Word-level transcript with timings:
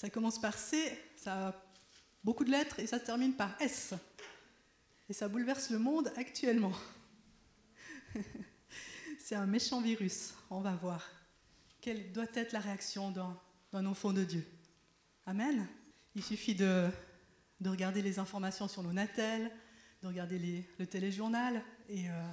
Ça 0.00 0.08
commence 0.08 0.40
par 0.40 0.56
C, 0.56 0.98
ça 1.14 1.48
a 1.48 1.54
beaucoup 2.24 2.42
de 2.42 2.50
lettres 2.50 2.80
et 2.80 2.86
ça 2.86 2.98
termine 2.98 3.34
par 3.34 3.54
S. 3.60 3.92
Et 5.10 5.12
ça 5.12 5.28
bouleverse 5.28 5.68
le 5.68 5.78
monde 5.78 6.10
actuellement. 6.16 6.72
C'est 9.18 9.34
un 9.34 9.44
méchant 9.44 9.82
virus, 9.82 10.32
on 10.48 10.62
va 10.62 10.74
voir. 10.74 11.06
Quelle 11.82 12.12
doit 12.12 12.24
être 12.32 12.52
la 12.52 12.60
réaction 12.60 13.10
d'un 13.10 13.84
enfant 13.84 14.14
de 14.14 14.24
Dieu? 14.24 14.42
Amen. 15.26 15.68
Il 16.14 16.24
suffit 16.24 16.54
de, 16.54 16.88
regarder 17.62 18.00
les 18.00 18.18
informations 18.18 18.68
sur 18.68 18.82
nos 18.82 18.94
natels, 18.94 19.52
de 20.02 20.08
regarder 20.08 20.64
le 20.78 20.86
téléjournal, 20.86 21.62
et 21.90 22.08
euh, 22.08 22.32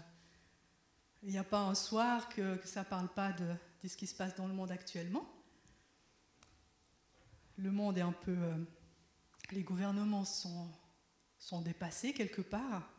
il 1.22 1.32
n'y 1.32 1.38
a 1.38 1.44
pas 1.44 1.60
un 1.60 1.76
soir 1.76 2.30
que, 2.30 2.62
ça 2.64 2.80
ne 2.80 2.86
parle 2.86 3.10
pas 3.10 3.34
de, 3.34 3.54
de, 3.84 3.90
ce 3.90 3.98
qui 3.98 4.08
se 4.08 4.16
passe 4.16 4.38
dans 4.38 4.48
le 4.48 4.54
monde 4.54 4.72
actuellement. 4.72 5.30
Le 7.58 7.72
monde 7.72 7.98
est 7.98 8.02
un 8.02 8.12
peu... 8.12 8.32
Euh, 8.32 8.58
les 9.52 9.64
gouvernements 9.64 10.26
sont, 10.26 10.68
sont 11.40 11.62
dépassés 11.62 12.14
quelque 12.14 12.42
part. 12.42 12.90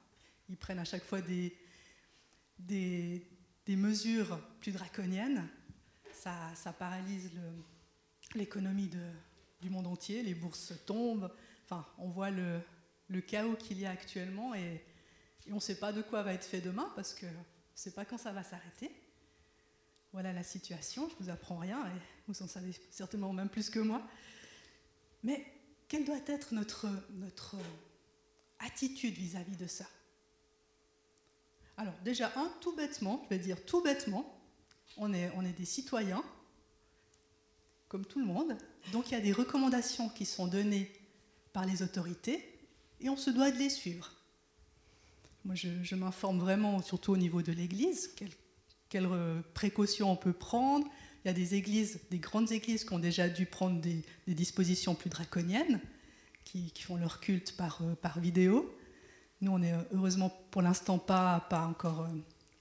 Ils 0.48 0.56
prennent 0.56 0.78
à 0.78 0.84
chaque 0.84 1.04
fois 1.04 1.20
des, 1.20 1.56
des, 2.58 3.26
mesures 3.68 4.40
plus 4.60 4.72
draconiennes. 4.72 5.46
Ça, 6.12 6.34
ça 6.54 6.72
paralyse 6.72 7.30
l'économie 8.34 8.90
du 9.60 9.70
monde 9.70 9.86
entier. 9.86 10.22
Les 10.22 10.34
bourses 10.34 10.72
tombent. 10.86 11.30
Enfin, 11.64 11.86
on 11.98 12.08
voit 12.08 12.30
le, 12.30 12.60
le 13.08 13.20
chaos 13.20 13.56
qu'il 13.56 13.78
y 13.78 13.86
a 13.86 13.90
actuellement 13.90 14.54
et, 14.54 14.84
on 15.50 15.54
ne 15.54 15.60
sait 15.60 15.78
pas 15.78 15.94
de 15.94 16.02
quoi 16.02 16.22
va 16.22 16.34
être 16.34 16.44
fait 16.44 16.60
demain 16.60 16.92
parce 16.94 17.14
que 17.14 17.24
on 17.24 17.30
ne 17.30 17.34
sait 17.74 17.92
pas 17.92 18.04
quand 18.04 18.18
ça 18.18 18.32
va 18.32 18.42
s'arrêter. 18.42 18.90
Voilà 20.12 20.34
la 20.34 20.42
situation, 20.42 21.08
je 21.08 21.14
ne 21.14 21.18
vous 21.20 21.30
apprends 21.30 21.56
rien 21.56 21.86
et 21.86 22.00
vous 22.26 22.42
en 22.42 22.46
savez 22.46 22.72
certainement 22.90 23.32
même 23.32 23.48
plus 23.48 23.70
que 23.70 23.78
moi. 23.78 24.02
Mais 25.22 25.44
quelle 25.88 26.04
doit 26.04 26.20
être 26.26 26.54
notre, 26.54 26.86
notre 27.12 27.56
attitude 28.58 29.14
vis-à-vis 29.14 29.56
de 29.56 29.66
ça? 29.66 29.86
Alors 31.76 31.94
déjà, 32.04 32.32
un, 32.36 32.50
tout 32.60 32.74
bêtement, 32.74 33.22
je 33.24 33.36
vais 33.36 33.38
dire 33.38 33.64
tout 33.64 33.82
bêtement, 33.82 34.40
on 34.96 35.12
est, 35.12 35.30
on 35.36 35.44
est 35.44 35.52
des 35.52 35.64
citoyens, 35.64 36.24
comme 37.88 38.04
tout 38.04 38.18
le 38.18 38.26
monde, 38.26 38.56
donc 38.92 39.10
il 39.10 39.14
y 39.14 39.16
a 39.16 39.20
des 39.20 39.32
recommandations 39.32 40.08
qui 40.08 40.26
sont 40.26 40.46
données 40.46 40.92
par 41.52 41.64
les 41.64 41.82
autorités 41.82 42.58
et 43.00 43.08
on 43.08 43.16
se 43.16 43.30
doit 43.30 43.50
de 43.50 43.56
les 43.56 43.70
suivre. 43.70 44.12
Moi, 45.44 45.54
je, 45.54 45.94
m'informe 45.94 46.40
vraiment, 46.40 46.82
surtout 46.82 47.12
au 47.12 47.16
niveau 47.16 47.42
de 47.42 47.52
l'Église, 47.52 48.14
quelles 48.88 49.08
précautions 49.54 50.10
on 50.10 50.16
peut 50.16 50.32
prendre, 50.32 50.86
il 51.24 51.28
y 51.28 51.30
a 51.30 51.34
des 51.34 51.54
églises, 51.54 52.00
des 52.10 52.18
grandes 52.18 52.52
églises 52.52 52.84
qui 52.84 52.92
ont 52.92 52.98
déjà 52.98 53.28
dû 53.28 53.46
prendre 53.46 53.80
des, 53.80 54.02
dispositions 54.26 54.94
plus 54.94 55.10
draconiennes, 55.10 55.80
qui, 56.44 56.72
font 56.80 56.96
leur 56.96 57.20
culte 57.20 57.56
par, 57.56 57.82
euh, 57.82 58.20
vidéo. 58.20 58.74
Nous, 59.40 59.52
on 59.52 59.62
est 59.62 59.72
euh, 59.72 59.82
heureusement 59.92 60.30
pour 60.50 60.62
l'instant 60.62 60.98
pas, 60.98 61.46
pas 61.50 61.66
encore 61.66 62.02
euh, 62.02 62.08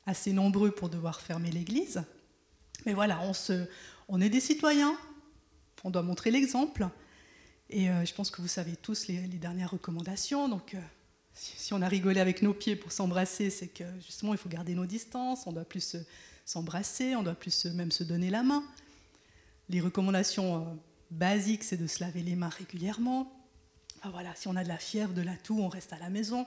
assez 0.05 0.33
nombreux 0.33 0.71
pour 0.71 0.89
devoir 0.89 1.21
fermer 1.21 1.51
l'église. 1.51 2.03
Mais 2.85 2.93
voilà, 2.93 3.21
on, 3.21 3.33
se, 3.33 3.67
on 4.07 4.19
est 4.21 4.29
des 4.29 4.39
citoyens, 4.39 4.97
on 5.83 5.89
doit 5.89 6.03
montrer 6.03 6.31
l'exemple. 6.31 6.87
Et 7.69 7.87
je 7.87 8.13
pense 8.13 8.31
que 8.31 8.41
vous 8.41 8.47
savez 8.47 8.77
tous 8.77 9.07
les, 9.07 9.19
dernières 9.19 9.71
recommandations. 9.71 10.47
Donc, 10.47 10.77
si, 11.33 11.73
on 11.73 11.81
a 11.81 11.87
rigolé 11.89 12.21
avec 12.21 12.41
nos 12.41 12.53
pieds 12.53 12.77
pour 12.77 12.93
s'embrasser, 12.93 13.49
c'est 13.49 13.67
que 13.67 13.83
justement, 13.99 14.33
il 14.33 14.37
faut 14.37 14.47
garder 14.47 14.73
nos 14.73 14.85
distances, 14.85 15.45
on 15.47 15.51
doit 15.51 15.65
plus 15.65 15.83
se, 15.83 15.97
s'embrasser, 16.47 17.13
on 17.17 17.23
doit 17.23 17.35
plus 17.35 17.65
même 17.65 17.91
se 17.91 18.05
donner 18.05 18.29
la 18.29 18.41
main. 18.41 18.63
Les 19.67 19.81
recommandations 19.81 20.61
euh, 20.61 20.65
basiques, 21.11 21.65
c'est 21.65 21.75
de 21.75 21.87
se 21.87 21.99
laver 21.99 22.23
les 22.23 22.37
mains 22.37 22.49
régulièrement. 22.49 23.29
voilà, 24.05 24.33
si 24.33 24.47
on 24.47 24.55
a 24.55 24.63
de 24.63 24.69
la 24.69 24.77
fièvre, 24.77 25.13
de 25.13 25.21
la 25.21 25.35
toux, 25.35 25.59
on 25.59 25.67
reste 25.67 25.91
à 25.91 25.99
la 25.99 26.09
maison. 26.09 26.45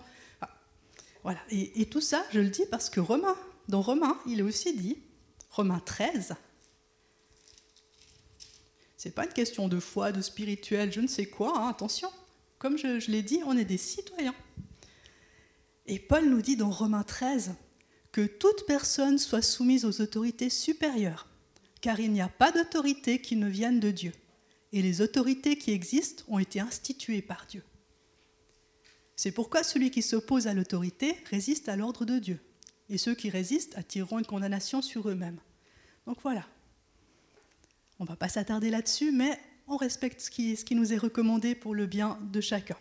voilà. 1.23 1.39
Et, 1.51 1.85
tout 1.85 2.01
ça, 2.01 2.25
je 2.33 2.41
le 2.41 2.49
dis 2.49 2.65
parce 2.71 2.89
que 2.89 2.99
Romain, 2.99 3.37
dans 3.69 3.83
Romain, 3.83 4.19
il 4.27 4.41
est 4.41 4.43
aussi 4.43 4.75
dit, 4.75 4.97
Romain 5.51 5.83
13, 5.85 6.35
c'est 8.97 9.15
pas 9.15 9.27
une 9.27 9.33
question 9.35 9.69
de 9.69 9.79
foi, 9.79 10.13
de 10.13 10.23
spirituel, 10.23 10.91
je 10.93 11.03
ne 11.03 11.09
sais 11.09 11.27
quoi, 11.27 11.59
hein, 11.59 11.69
attention. 11.69 12.11
Comme 12.59 12.79
je, 12.79 13.01
je 13.01 13.11
l'ai 13.11 13.23
dit, 13.23 13.43
on 13.45 13.57
est 13.57 13.67
des 13.67 13.79
citoyens. 13.79 14.35
Et 15.85 15.99
Paul 15.99 16.27
nous 16.31 16.41
dit 16.41 16.57
dans 16.57 16.71
Romains 16.71 17.03
13, 17.03 17.55
que 18.13 18.27
toute 18.27 18.67
personne 18.67 19.19
soit 19.19 19.43
soumise 19.43 19.85
aux 19.85 20.01
autorités 20.01 20.51
supérieures, 20.51 21.29
car 21.81 22.01
il 22.01 22.13
n'y 22.13 22.21
a 22.21 22.29
pas 22.29 22.53
d'autorité 22.53 23.21
qui 23.21 23.37
ne 23.37 23.49
vienne 23.49 23.81
de 23.81 23.91
Dieu, 23.91 24.13
et 24.73 24.83
les 24.83 25.01
autorités 25.01 25.57
qui 25.57 25.73
existent 25.73 26.25
ont 26.29 26.39
été 26.39 26.61
instituées 26.61 27.23
par 27.23 27.47
Dieu. 27.47 27.63
C'est 29.17 29.33
pourquoi 29.33 29.63
celui 29.63 29.91
qui 29.91 30.03
s'oppose 30.03 30.47
à 30.47 30.55
l'autorité 30.55 31.17
résiste 31.31 31.69
à 31.69 31.77
l'ordre 31.77 32.05
de 32.05 32.19
Dieu, 32.19 32.41
et 32.89 32.99
ceux 32.99 33.15
qui 33.15 33.31
résistent 33.31 33.77
attireront 33.77 34.19
une 34.19 34.27
condamnation 34.27 34.83
sur 34.83 35.09
eux-mêmes. 35.09 35.41
Donc 36.07 36.19
voilà. 36.23 36.47
On 37.99 38.05
ne 38.05 38.09
va 38.09 38.17
pas 38.17 38.29
s'attarder 38.29 38.71
là-dessus, 38.71 39.13
mais 39.13 39.39
on 39.69 39.77
respecte 39.77 40.21
ce 40.21 40.31
qui, 40.31 40.75
nous 40.75 40.93
est 40.93 40.99
recommandé 40.99 41.55
pour 41.55 41.75
le 41.75 41.87
bien 41.87 42.19
de 42.33 42.41
chacun. 42.41 42.77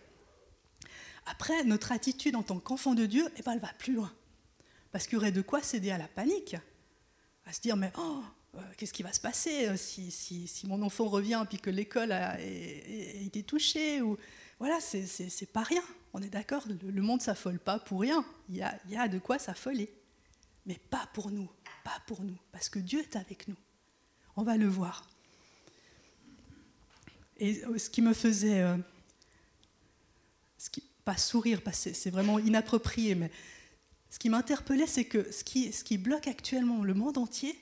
Après, 1.26 1.62
notre 1.64 1.92
attitude 1.92 2.34
en 2.34 2.42
tant 2.42 2.58
qu'enfant 2.58 2.94
de 2.94 3.06
Dieu, 3.06 3.24
eh 3.36 3.42
ben, 3.42 3.52
elle 3.52 3.60
va 3.60 3.72
plus 3.78 3.92
loin. 3.92 4.12
Parce 4.92 5.06
qu'il 5.06 5.14
y 5.14 5.16
aurait 5.16 5.32
de 5.32 5.42
quoi 5.42 5.62
céder 5.62 5.90
à 5.90 5.98
la 5.98 6.08
panique, 6.08 6.56
à 7.46 7.52
se 7.52 7.60
dire 7.60 7.76
mais 7.76 7.92
oh, 7.98 8.22
euh, 8.56 8.60
qu'est-ce 8.76 8.92
qui 8.92 9.02
va 9.02 9.12
se 9.12 9.20
passer 9.20 9.68
euh, 9.68 9.76
si, 9.76 10.10
si, 10.10 10.66
mon 10.66 10.82
enfant 10.82 11.06
revient 11.06 11.44
puis 11.48 11.58
que 11.58 11.70
l'école 11.70 12.10
a, 12.10 12.40
été 12.40 13.42
touchée 13.44 14.02
ou 14.02 14.18
voilà, 14.58 14.80
c'est 14.80 15.52
pas 15.52 15.62
rien. 15.62 15.82
On 16.12 16.20
est 16.20 16.28
d'accord, 16.28 16.64
le, 16.84 17.02
monde 17.02 17.22
s'affole 17.22 17.58
pas 17.58 17.78
pour 17.78 18.00
rien. 18.00 18.24
Il 18.48 18.56
y, 18.56 18.62
a, 18.62 18.78
y 18.88 18.96
a 18.96 19.06
de 19.06 19.18
quoi 19.18 19.38
s'affoler, 19.38 19.88
mais 20.66 20.78
pas 20.90 21.08
pour 21.14 21.30
nous, 21.30 21.48
pas 21.84 22.02
pour 22.06 22.22
nous, 22.22 22.36
parce 22.50 22.68
que 22.68 22.80
Dieu 22.80 23.00
est 23.00 23.16
avec 23.16 23.46
nous. 23.46 23.56
On 24.36 24.42
va 24.42 24.56
le 24.56 24.66
voir. 24.66 25.08
Et 27.38 27.64
euh, 27.64 27.78
ce 27.78 27.88
qui 27.88 28.02
me 28.02 28.12
faisait, 28.12 28.66
ce 30.58 30.68
qui, 30.68 30.82
pas 31.04 31.16
sourire, 31.16 31.62
parce 31.62 31.84
que 31.84 31.92
c'est 31.92 32.10
vraiment 32.10 32.38
inapproprié, 32.38 33.14
mais 33.14 33.30
ce 34.10 34.18
qui 34.18 34.28
m'interpellait, 34.28 34.88
c'est 34.88 35.04
que 35.04 35.30
ce 35.30 35.44
qui, 35.44 35.98
bloque 35.98 36.26
actuellement 36.26 36.82
le 36.82 36.94
monde 36.94 37.16
entier, 37.16 37.56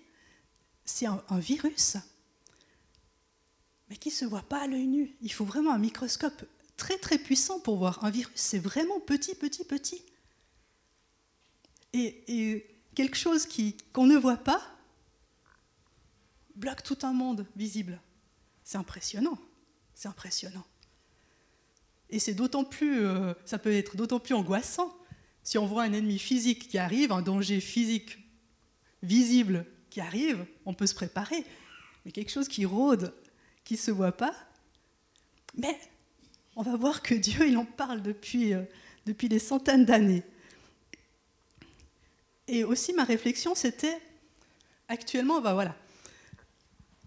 c'est 0.86 1.04
un, 1.06 1.38
virus, 1.38 1.98
mais 3.90 3.96
qui 3.96 4.08
ne 4.08 4.14
se 4.14 4.24
voit 4.24 4.42
pas 4.42 4.62
à 4.62 4.66
l'œil 4.66 4.86
nu. 4.86 5.14
Il 5.20 5.30
faut 5.30 5.44
vraiment 5.44 5.72
un 5.72 5.78
microscope 5.78 6.42
très 6.78 6.96
très 6.96 7.18
puissant 7.18 7.60
pour 7.60 7.76
voir. 7.76 8.02
Un 8.02 8.10
virus, 8.10 8.32
c'est 8.34 8.58
vraiment 8.58 8.98
petit, 8.98 9.34
petit, 9.34 9.64
petit. 9.64 10.02
Et, 11.92 12.64
quelque 12.94 13.16
chose 13.16 13.46
qu'on 13.92 14.06
ne 14.06 14.16
voit 14.16 14.38
pas 14.38 14.60
bloque 16.56 16.82
tout 16.82 16.98
un 17.02 17.12
monde 17.12 17.46
visible. 17.54 18.00
C'est 18.64 18.78
impressionnant. 18.78 19.38
C'est 19.94 20.08
impressionnant. 20.08 20.64
Et 22.10 22.18
c'est 22.18 22.34
d'autant 22.34 22.64
plus, 22.64 23.04
euh, 23.04 23.34
ça 23.44 23.58
peut 23.58 23.72
être 23.72 23.96
d'autant 23.96 24.18
plus 24.18 24.34
angoissant 24.34 24.97
si 25.48 25.56
on 25.56 25.64
voit 25.64 25.84
un 25.84 25.92
ennemi 25.94 26.18
physique 26.18 26.68
qui 26.68 26.76
arrive, 26.76 27.10
un 27.10 27.22
danger 27.22 27.60
physique 27.60 28.18
visible 29.02 29.64
qui 29.88 29.98
arrive, 29.98 30.44
on 30.66 30.74
peut 30.74 30.86
se 30.86 30.94
préparer. 30.94 31.42
Mais 32.04 32.12
quelque 32.12 32.30
chose 32.30 32.48
qui 32.48 32.66
rôde, 32.66 33.14
qui 33.64 33.72
ne 33.72 33.78
se 33.78 33.90
voit 33.90 34.12
pas, 34.12 34.34
mais 35.56 35.80
on 36.54 36.60
va 36.60 36.76
voir 36.76 37.00
que 37.00 37.14
Dieu, 37.14 37.48
il 37.48 37.56
en 37.56 37.64
parle 37.64 38.02
depuis, 38.02 38.52
euh, 38.52 38.60
depuis 39.06 39.30
des 39.30 39.38
centaines 39.38 39.86
d'années. 39.86 40.22
Et 42.46 42.62
aussi, 42.62 42.92
ma 42.92 43.04
réflexion, 43.04 43.54
c'était, 43.54 43.98
actuellement, 44.86 45.40
bah 45.40 45.54
voilà, 45.54 45.74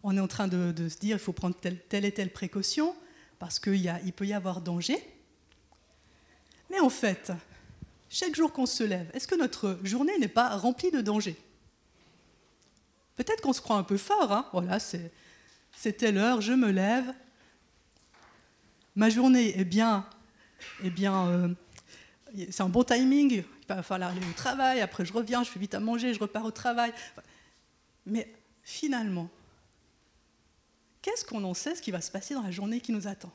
on 0.01 0.17
est 0.17 0.19
en 0.19 0.27
train 0.27 0.47
de, 0.47 0.89
se 0.89 0.97
dire, 0.97 1.17
il 1.17 1.23
faut 1.23 1.31
prendre 1.31 1.55
telle, 1.55 1.79
telle 1.79 2.05
et 2.05 2.11
telle 2.11 2.33
précaution, 2.33 2.95
parce 3.37 3.59
qu'il 3.59 4.01
il 4.03 4.13
peut 4.13 4.25
y 4.25 4.33
avoir 4.33 4.61
danger. 4.61 4.97
Mais 6.71 6.79
en 6.79 6.89
fait, 6.89 7.31
chaque 8.11 8.35
jour 8.35 8.51
qu'on 8.51 8.65
se 8.65 8.83
lève, 8.83 9.09
est-ce 9.13 9.25
que 9.25 9.35
notre 9.35 9.79
journée 9.83 10.17
n'est 10.19 10.27
pas 10.27 10.49
remplie 10.57 10.91
de 10.91 10.99
dangers? 10.99 11.37
Peut-être 13.15 13.41
qu'on 13.41 13.53
se 13.53 13.61
croit 13.61 13.77
un 13.77 13.83
peu 13.83 13.97
fort, 13.97 14.31
hein. 14.33 14.45
Voilà, 14.51 14.79
c'est 14.79 15.93
telle 15.97 16.17
heure, 16.17 16.41
je 16.41 16.51
me 16.51 16.71
lève, 16.71 17.13
ma 18.97 19.09
journée 19.09 19.57
est 19.57 19.63
bien, 19.63 20.05
bien, 20.83 21.27
euh, 21.27 21.47
c'est 22.49 22.61
un 22.61 22.69
bon 22.69 22.83
timing, 22.83 23.31
il 23.31 23.45
va 23.67 23.81
falloir 23.81 24.11
aller 24.11 24.19
au 24.19 24.33
travail, 24.33 24.81
après 24.81 25.05
je 25.05 25.13
reviens, 25.13 25.43
je 25.43 25.49
fais 25.49 25.59
vite 25.59 25.73
à 25.73 25.79
manger, 25.79 26.13
je 26.13 26.19
repars 26.19 26.43
au 26.43 26.51
travail. 26.51 26.93
Mais 28.05 28.33
finalement, 28.63 29.29
qu'est-ce 31.01 31.23
qu'on 31.23 31.43
en 31.45 31.53
sait 31.53 31.75
ce 31.75 31.81
qui 31.81 31.91
va 31.91 32.01
se 32.01 32.11
passer 32.11 32.33
dans 32.33 32.41
la 32.41 32.51
journée 32.51 32.81
qui 32.81 32.91
nous 32.91 33.07
attend? 33.07 33.31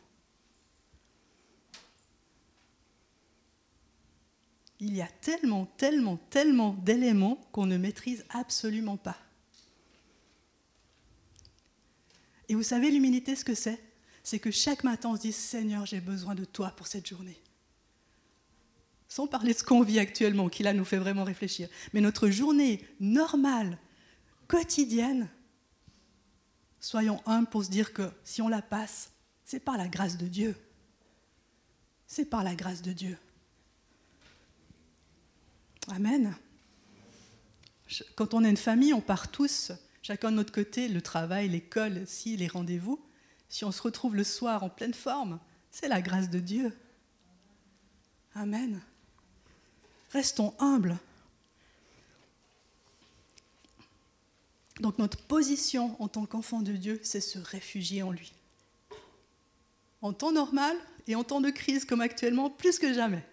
Il 4.87 4.97
y 4.97 5.03
a 5.03 5.09
tellement, 5.21 5.67
tellement, 5.77 6.17
tellement 6.31 6.75
d'éléments 6.85 7.37
qu'on 7.53 7.67
ne 7.67 7.77
maîtrise 7.77 8.25
absolument 8.31 8.97
pas. 8.97 9.17
Et 12.49 12.55
vous 12.55 12.63
savez, 12.63 12.91
l'humilité, 12.91 13.35
ce 13.35 13.45
que 13.45 13.55
c'est 13.55 13.83
c'est 14.27 14.41
que 14.41 14.51
chaque 14.51 14.83
matin, 14.83 15.11
on 15.11 15.17
se 15.17 15.21
dise 15.21 15.37
Seigneur, 15.37 15.87
j'ai 15.87 16.01
besoin 16.01 16.35
de 16.35 16.45
toi 16.45 16.73
pour 16.73 16.89
cette 16.89 17.07
journée. 17.07 17.41
Sans 19.07 19.29
parler 19.29 19.53
de 19.53 19.59
ce 19.59 19.63
qu'on 19.63 19.83
vit 19.83 20.01
actuellement, 20.01 20.49
qui 20.49 20.65
là 20.65 20.73
nous 20.73 20.85
fait 20.85 20.99
vraiment 20.99 21.23
réfléchir. 21.23 21.69
Mais 21.93 22.01
notre 22.01 22.29
journée 22.29 22.85
normale, 22.99 23.79
quotidienne, 24.49 25.29
soyons 26.81 27.23
humbles 27.25 27.49
pour 27.49 27.65
se 27.65 27.71
dire 27.71 27.93
que 27.93 28.11
si 28.25 28.43
on 28.43 28.49
la 28.49 28.63
passe, 28.63 29.13
c'est 29.45 29.61
par 29.61 29.77
la 29.77 29.87
grâce 29.87 30.17
de 30.17 30.27
Dieu. 30.27 30.57
C'est 32.09 32.29
par 32.29 32.43
la 32.43 32.57
grâce 32.57 32.83
de 32.83 32.93
Dieu. 32.93 33.17
Amen. 35.89 36.35
Quand 38.17 38.35
on 38.35 38.45
est 38.45 38.51
une 38.51 38.57
famille, 38.57 38.93
on 38.93 39.01
part 39.01 39.31
tous, 39.31 39.73
chacun 40.03 40.31
de 40.31 40.37
notre 40.37 40.53
côté, 40.53 40.89
le 40.89 41.01
travail, 41.01 41.49
l'école, 41.49 42.03
si, 42.07 42.37
les 42.37 42.49
rendez-vous. 42.49 43.01
Si 43.49 43.65
on 43.65 43.71
se 43.71 43.83
retrouve 43.83 44.17
le 44.17 44.25
soir 44.25 44.65
en 44.65 44.69
pleine 44.69 44.95
forme, 44.95 45.39
c'est 45.71 45.89
la 45.89 46.03
grâce 46.03 46.31
de 46.31 46.41
Dieu. 46.41 46.77
Amen. 48.35 48.81
Restons 50.11 50.55
humbles. 50.59 50.97
Donc 54.81 54.99
notre 54.99 55.19
position 55.19 55.97
en 56.03 56.09
tant 56.09 56.27
qu'enfant 56.27 56.61
de 56.61 56.73
Dieu, 56.73 57.01
c'est 57.03 57.21
se 57.21 57.39
réfugier 57.39 58.03
en 58.03 58.11
lui. 58.11 58.33
En 60.03 60.13
temps 60.13 60.33
normal 60.33 60.77
et 61.07 61.15
en 61.15 61.25
temps 61.25 61.41
de 61.41 61.51
crise 61.51 61.85
comme 61.85 62.01
actuellement, 62.01 62.51
plus 62.51 62.79
que 62.79 62.93
jamais. 62.93 63.25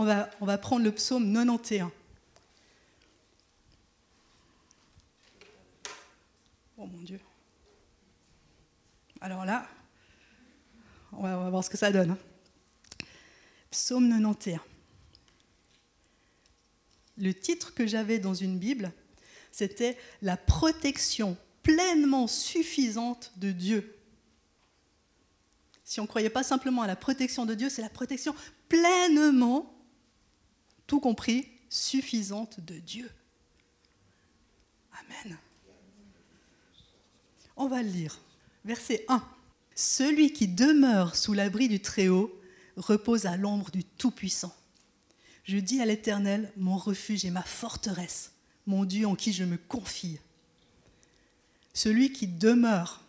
On 0.00 0.04
va, 0.04 0.58
prendre 0.58 0.84
le 0.84 0.92
psaume 0.92 1.34
91. 1.34 1.90
Oh 6.76 6.86
mon 6.86 7.02
Dieu. 7.02 7.18
Alors 9.20 9.44
là, 9.44 9.66
on 11.10 11.22
va, 11.22 11.50
voir 11.50 11.64
ce 11.64 11.68
que 11.68 11.76
ça 11.76 11.90
donne. 11.90 12.16
Psaume 13.72 14.08
91. 14.08 14.60
Le 17.16 17.34
titre 17.34 17.74
que 17.74 17.84
j'avais 17.84 18.20
dans 18.20 18.34
une 18.34 18.56
Bible, 18.56 18.92
c'était 19.50 19.98
La 20.22 20.36
protection 20.36 21.36
pleinement 21.64 22.28
suffisante 22.28 23.32
de 23.34 23.50
Dieu. 23.50 23.98
Si 25.82 25.98
on 25.98 26.04
ne 26.04 26.08
croyait 26.08 26.30
pas 26.30 26.44
simplement 26.44 26.82
à 26.82 26.86
la 26.86 26.94
protection 26.94 27.46
de 27.46 27.54
Dieu, 27.56 27.68
c'est 27.68 27.82
la 27.82 27.90
protection 27.90 28.32
pleinement, 28.68 29.74
tout 30.88 30.98
compris, 30.98 31.46
suffisante 31.68 32.58
de 32.60 32.74
Dieu. 32.78 33.08
Amen. 34.92 35.38
On 37.56 37.68
va 37.68 37.82
le 37.82 37.90
lire. 37.90 38.18
Verset 38.64 39.04
1. 39.06 39.22
Celui 39.76 40.32
qui 40.32 40.48
demeure 40.48 41.14
sous 41.14 41.34
l'abri 41.34 41.68
du 41.68 41.78
Très-Haut 41.80 42.32
repose 42.76 43.26
à 43.26 43.36
l'ombre 43.36 43.70
du 43.70 43.84
Tout-Puissant. 43.84 44.54
Je 45.44 45.58
dis 45.58 45.80
à 45.80 45.86
l'Éternel, 45.86 46.52
mon 46.56 46.76
refuge 46.76 47.24
et 47.24 47.30
ma 47.30 47.42
forteresse, 47.42 48.32
mon 48.66 48.84
Dieu 48.84 49.06
en 49.06 49.14
qui 49.14 49.32
je 49.32 49.44
me 49.44 49.56
confie. 49.56 50.18
Celui 51.74 52.12
qui 52.12 52.26
demeure, 52.26 53.04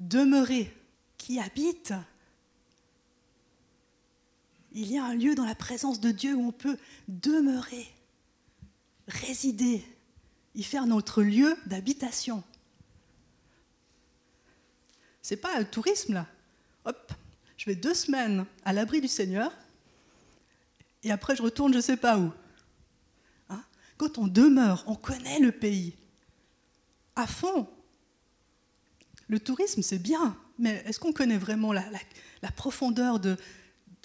demeurer, 0.00 0.76
qui 1.18 1.38
habite. 1.38 1.94
Il 4.74 4.90
y 4.90 4.98
a 4.98 5.04
un 5.04 5.14
lieu 5.14 5.34
dans 5.34 5.44
la 5.44 5.54
présence 5.54 6.00
de 6.00 6.10
Dieu 6.10 6.34
où 6.34 6.48
on 6.48 6.52
peut 6.52 6.76
demeurer, 7.06 7.86
résider, 9.06 9.84
y 10.56 10.62
faire 10.64 10.86
notre 10.86 11.22
lieu 11.22 11.56
d'habitation. 11.66 12.42
C'est 15.22 15.36
pas 15.36 15.56
un 15.56 15.64
tourisme 15.64 16.14
là. 16.14 16.26
Hop, 16.84 17.12
je 17.56 17.66
vais 17.66 17.76
deux 17.76 17.94
semaines 17.94 18.44
à 18.64 18.72
l'abri 18.72 19.00
du 19.00 19.08
Seigneur 19.08 19.52
et 21.02 21.10
après 21.10 21.36
je 21.36 21.42
retourne 21.42 21.72
je 21.72 21.78
ne 21.78 21.82
sais 21.82 21.96
pas 21.96 22.18
où. 22.18 22.32
Hein? 23.48 23.62
Quand 23.96 24.18
on 24.18 24.26
demeure, 24.26 24.84
on 24.86 24.96
connaît 24.96 25.38
le 25.38 25.52
pays 25.52 25.94
à 27.16 27.26
fond. 27.26 27.68
Le 29.28 29.40
tourisme, 29.40 29.82
c'est 29.82 29.98
bien, 29.98 30.36
mais 30.58 30.82
est-ce 30.86 31.00
qu'on 31.00 31.12
connaît 31.12 31.38
vraiment 31.38 31.72
la, 31.72 31.84
profondeur 32.54 33.18
de, 33.20 33.36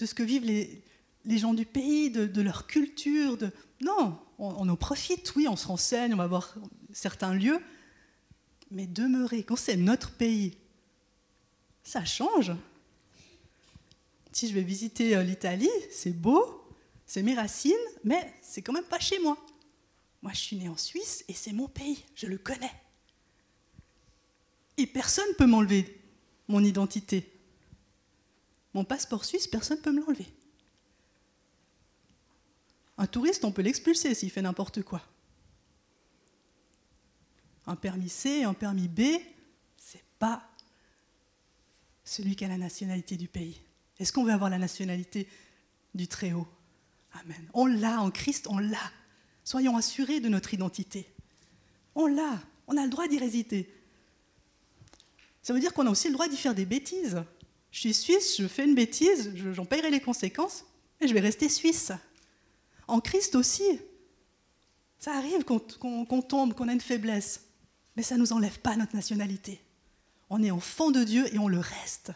ce 0.06 0.14
que 0.14 0.22
vivent 0.22 0.44
les, 0.44 1.38
gens 1.38 1.54
du 1.54 1.66
pays, 1.66 2.10
de, 2.10 2.40
leur 2.42 2.66
culture 2.66 3.36
de... 3.36 3.50
Non, 3.80 4.18
on, 4.38 4.68
en 4.68 4.76
profite, 4.76 5.34
oui, 5.36 5.46
on 5.48 5.56
se 5.56 5.66
renseigne, 5.66 6.14
on 6.14 6.16
va 6.16 6.26
voir 6.26 6.54
certains 6.92 7.34
lieux, 7.34 7.60
mais 8.70 8.86
demeurer, 8.86 9.42
quand 9.42 9.56
c'est 9.56 9.76
notre 9.76 10.10
pays, 10.12 10.56
ça 11.82 12.04
change. 12.04 12.52
Si 14.32 14.48
je 14.48 14.54
vais 14.54 14.62
visiter 14.62 15.16
euh, 15.16 15.22
l'Italie, 15.22 15.68
c'est 15.90 16.12
beau, 16.12 16.62
c'est 17.06 17.22
mes 17.22 17.34
racines, 17.34 17.74
mais 18.04 18.32
c'est 18.42 18.62
quand 18.62 18.72
même 18.72 18.84
pas 18.84 19.00
chez 19.00 19.18
moi. 19.18 19.36
Moi, 20.22 20.32
je 20.32 20.38
suis 20.38 20.56
née 20.56 20.68
en 20.68 20.76
Suisse 20.76 21.24
et 21.28 21.32
c'est 21.32 21.52
mon 21.52 21.66
pays, 21.66 22.04
je 22.14 22.26
le 22.26 22.38
connais. 22.38 22.72
Et 24.76 24.86
personne 24.86 25.28
ne 25.30 25.34
peut 25.34 25.46
m'enlever 25.46 26.00
mon 26.48 26.62
identité. 26.62 27.39
Mon 28.74 28.84
passeport 28.84 29.24
suisse, 29.24 29.48
personne 29.48 29.78
ne 29.78 29.82
peut 29.82 29.92
me 29.92 30.00
l'enlever. 30.00 30.26
Un 32.98 33.06
touriste, 33.06 33.44
on 33.44 33.52
peut 33.52 33.62
l'expulser 33.62 34.14
s'il 34.14 34.30
fait 34.30 34.42
n'importe 34.42 34.82
quoi. 34.82 35.02
Un 37.66 37.76
permis 37.76 38.08
C, 38.08 38.44
un 38.44 38.54
permis 38.54 38.88
B, 38.88 39.02
c'est 39.76 40.04
pas 40.18 40.42
celui 42.04 42.36
qui 42.36 42.44
a 42.44 42.48
la 42.48 42.58
nationalité 42.58 43.16
du 43.16 43.28
pays. 43.28 43.60
Est-ce 43.98 44.12
qu'on 44.12 44.24
veut 44.24 44.32
avoir 44.32 44.50
la 44.50 44.58
nationalité 44.58 45.28
du 45.94 46.08
Très-Haut? 46.08 46.48
Amen. 47.12 47.48
On 47.54 47.66
l'a 47.66 48.00
en 48.00 48.10
Christ, 48.10 48.46
on 48.48 48.58
l'a. 48.58 48.92
Soyons 49.44 49.76
assurés 49.76 50.20
de 50.20 50.28
notre 50.28 50.54
identité. 50.54 51.12
On 51.94 52.06
l'a. 52.06 52.40
On 52.66 52.76
a 52.76 52.84
le 52.84 52.90
droit 52.90 53.08
d'y 53.08 53.18
résider. 53.18 53.72
Ça 55.42 55.52
veut 55.52 55.60
dire 55.60 55.72
qu'on 55.72 55.86
a 55.86 55.90
aussi 55.90 56.08
le 56.08 56.14
droit 56.14 56.28
d'y 56.28 56.36
faire 56.36 56.54
des 56.54 56.66
bêtises. 56.66 57.22
Je 57.70 57.80
suis 57.80 57.94
suisse, 57.94 58.36
je 58.38 58.48
fais 58.48 58.64
une 58.64 58.74
bêtise, 58.74 59.32
j'en 59.52 59.64
paierai 59.64 59.90
les 59.90 60.00
conséquences, 60.00 60.64
et 61.00 61.08
je 61.08 61.14
vais 61.14 61.20
rester 61.20 61.48
suisse. 61.48 61.92
En 62.88 63.00
Christ 63.00 63.34
aussi. 63.34 63.80
Ça 64.98 65.16
arrive 65.16 65.44
qu'on 65.44 65.58
tombe, 66.22 66.54
qu'on 66.54 66.68
a 66.68 66.72
une 66.72 66.80
faiblesse, 66.80 67.46
mais 67.96 68.02
ça 68.02 68.16
ne 68.16 68.20
nous 68.20 68.32
enlève 68.32 68.58
pas 68.60 68.76
notre 68.76 68.94
nationalité. 68.94 69.62
On 70.28 70.42
est 70.42 70.50
enfant 70.50 70.90
de 70.90 71.02
Dieu 71.02 71.32
et 71.34 71.38
on 71.38 71.48
le 71.48 71.58
reste. 71.58 72.12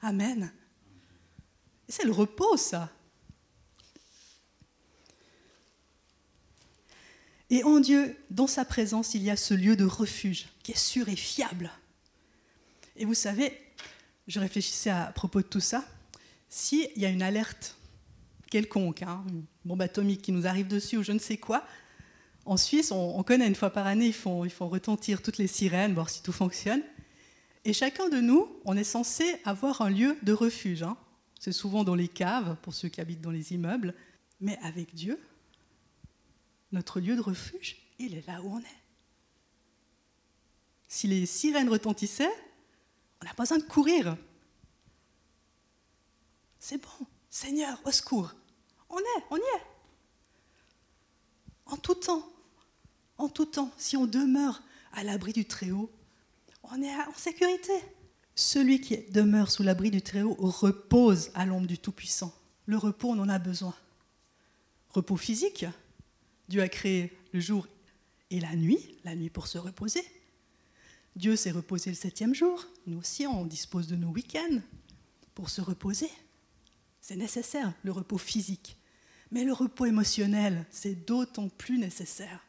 Amen. 0.00 0.52
C'est 1.88 2.04
le 2.04 2.12
repos, 2.12 2.56
ça. 2.56 2.90
Et 7.50 7.62
en 7.62 7.78
Dieu, 7.78 8.16
dans 8.30 8.46
sa 8.46 8.64
présence, 8.64 9.14
il 9.14 9.22
y 9.22 9.30
a 9.30 9.36
ce 9.36 9.52
lieu 9.52 9.76
de 9.76 9.84
refuge 9.84 10.46
qui 10.62 10.72
est 10.72 10.78
sûr 10.78 11.08
et 11.08 11.16
fiable. 11.16 11.70
Et 12.96 13.04
vous 13.04 13.14
savez, 13.14 13.60
je 14.26 14.40
réfléchissais 14.40 14.90
à 14.90 15.06
propos 15.06 15.40
de 15.40 15.46
tout 15.46 15.60
ça, 15.60 15.84
s'il 16.48 16.88
y 16.96 17.04
a 17.04 17.08
une 17.08 17.22
alerte 17.22 17.76
quelconque, 18.50 19.02
hein, 19.02 19.24
une 19.28 19.44
bombe 19.64 19.82
atomique 19.82 20.22
qui 20.22 20.32
nous 20.32 20.46
arrive 20.46 20.68
dessus 20.68 20.96
ou 20.96 21.02
je 21.02 21.12
ne 21.12 21.18
sais 21.18 21.36
quoi, 21.36 21.64
en 22.46 22.56
Suisse, 22.56 22.90
on, 22.92 23.22
connaît 23.22 23.46
une 23.46 23.54
fois 23.54 23.70
par 23.70 23.86
année, 23.86 24.06
ils 24.06 24.12
font, 24.12 24.46
retentir 24.68 25.22
toutes 25.22 25.38
les 25.38 25.46
sirènes, 25.46 25.94
voir 25.94 26.10
si 26.10 26.22
tout 26.22 26.32
fonctionne. 26.32 26.82
Et 27.64 27.72
chacun 27.72 28.10
de 28.10 28.20
nous, 28.20 28.60
on 28.66 28.76
est 28.76 28.84
censé 28.84 29.24
avoir 29.46 29.80
un 29.80 29.88
lieu 29.88 30.18
de 30.22 30.32
refuge. 30.32 30.82
Hein. 30.82 30.98
C'est 31.40 31.52
souvent 31.52 31.84
dans 31.84 31.94
les 31.94 32.08
caves, 32.08 32.56
pour 32.60 32.74
ceux 32.74 32.88
qui 32.88 33.00
habitent 33.00 33.22
dans 33.22 33.30
les 33.30 33.54
immeubles. 33.54 33.94
Mais 34.40 34.58
avec 34.62 34.94
Dieu, 34.94 35.18
notre 36.72 37.00
lieu 37.00 37.16
de 37.16 37.22
refuge, 37.22 37.76
il 37.98 38.14
est 38.14 38.26
là 38.26 38.42
où 38.42 38.56
on 38.56 38.58
est. 38.58 38.80
Si 40.88 41.06
les 41.06 41.24
sirènes 41.24 41.70
retentissaient, 41.70 42.28
on 43.24 43.28
n'a 43.28 43.34
pas 43.34 43.44
besoin 43.44 43.58
de 43.58 43.62
courir. 43.62 44.18
C'est 46.58 46.76
bon. 46.76 47.06
Seigneur, 47.30 47.80
au 47.86 47.90
secours. 47.90 48.34
On 48.90 48.98
est, 48.98 49.24
on 49.30 49.38
y 49.38 49.40
est. 49.40 49.62
En 51.64 51.78
tout 51.78 51.94
temps, 51.94 52.28
en 53.16 53.30
tout 53.30 53.46
temps, 53.46 53.72
si 53.78 53.96
on 53.96 54.04
demeure 54.04 54.62
à 54.92 55.04
l'abri 55.04 55.32
du 55.32 55.46
Très-Haut, 55.46 55.90
on 56.64 56.82
est 56.82 56.94
en 56.94 57.14
sécurité. 57.16 57.72
Celui 58.34 58.82
qui 58.82 58.98
demeure 59.10 59.50
sous 59.50 59.62
l'abri 59.62 59.90
du 59.90 60.02
Très-Haut 60.02 60.36
repose 60.38 61.30
à 61.34 61.46
l'ombre 61.46 61.66
du 61.66 61.78
Tout-Puissant. 61.78 62.34
Le 62.66 62.76
repos, 62.76 63.08
on 63.08 63.18
en 63.18 63.30
a 63.30 63.38
besoin. 63.38 63.74
Repos 64.90 65.16
physique. 65.16 65.64
Dieu 66.48 66.60
a 66.60 66.68
créé 66.68 67.16
le 67.32 67.40
jour 67.40 67.66
et 68.30 68.40
la 68.40 68.54
nuit, 68.54 68.98
la 69.02 69.14
nuit 69.14 69.30
pour 69.30 69.46
se 69.46 69.56
reposer. 69.56 70.04
Dieu 71.16 71.36
s'est 71.36 71.50
reposé 71.50 71.90
le 71.90 71.96
septième 71.96 72.34
jour. 72.34 72.66
Nous 72.86 72.98
aussi, 72.98 73.26
on 73.26 73.44
dispose 73.44 73.86
de 73.86 73.96
nos 73.96 74.08
week-ends 74.08 74.60
pour 75.34 75.50
se 75.50 75.60
reposer. 75.60 76.10
C'est 77.00 77.16
nécessaire, 77.16 77.72
le 77.82 77.92
repos 77.92 78.18
physique. 78.18 78.76
Mais 79.30 79.44
le 79.44 79.52
repos 79.52 79.86
émotionnel, 79.86 80.64
c'est 80.70 81.06
d'autant 81.06 81.48
plus 81.48 81.78
nécessaire. 81.78 82.40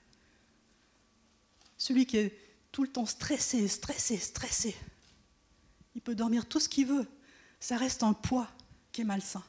Celui 1.78 2.06
qui 2.06 2.18
est 2.18 2.38
tout 2.72 2.84
le 2.84 2.90
temps 2.90 3.06
stressé, 3.06 3.68
stressé, 3.68 4.18
stressé, 4.18 4.76
peut 6.06 6.16
dormir 6.16 6.46
tout 6.46 6.62
ce 6.62 6.70
qu'il 6.70 6.88
veut. 6.88 7.08
Ça 7.60 7.76
reste 7.76 8.04
un 8.04 8.14
poids 8.14 8.48
qui 8.94 9.02
est 9.02 9.06
malsain. 9.06 9.44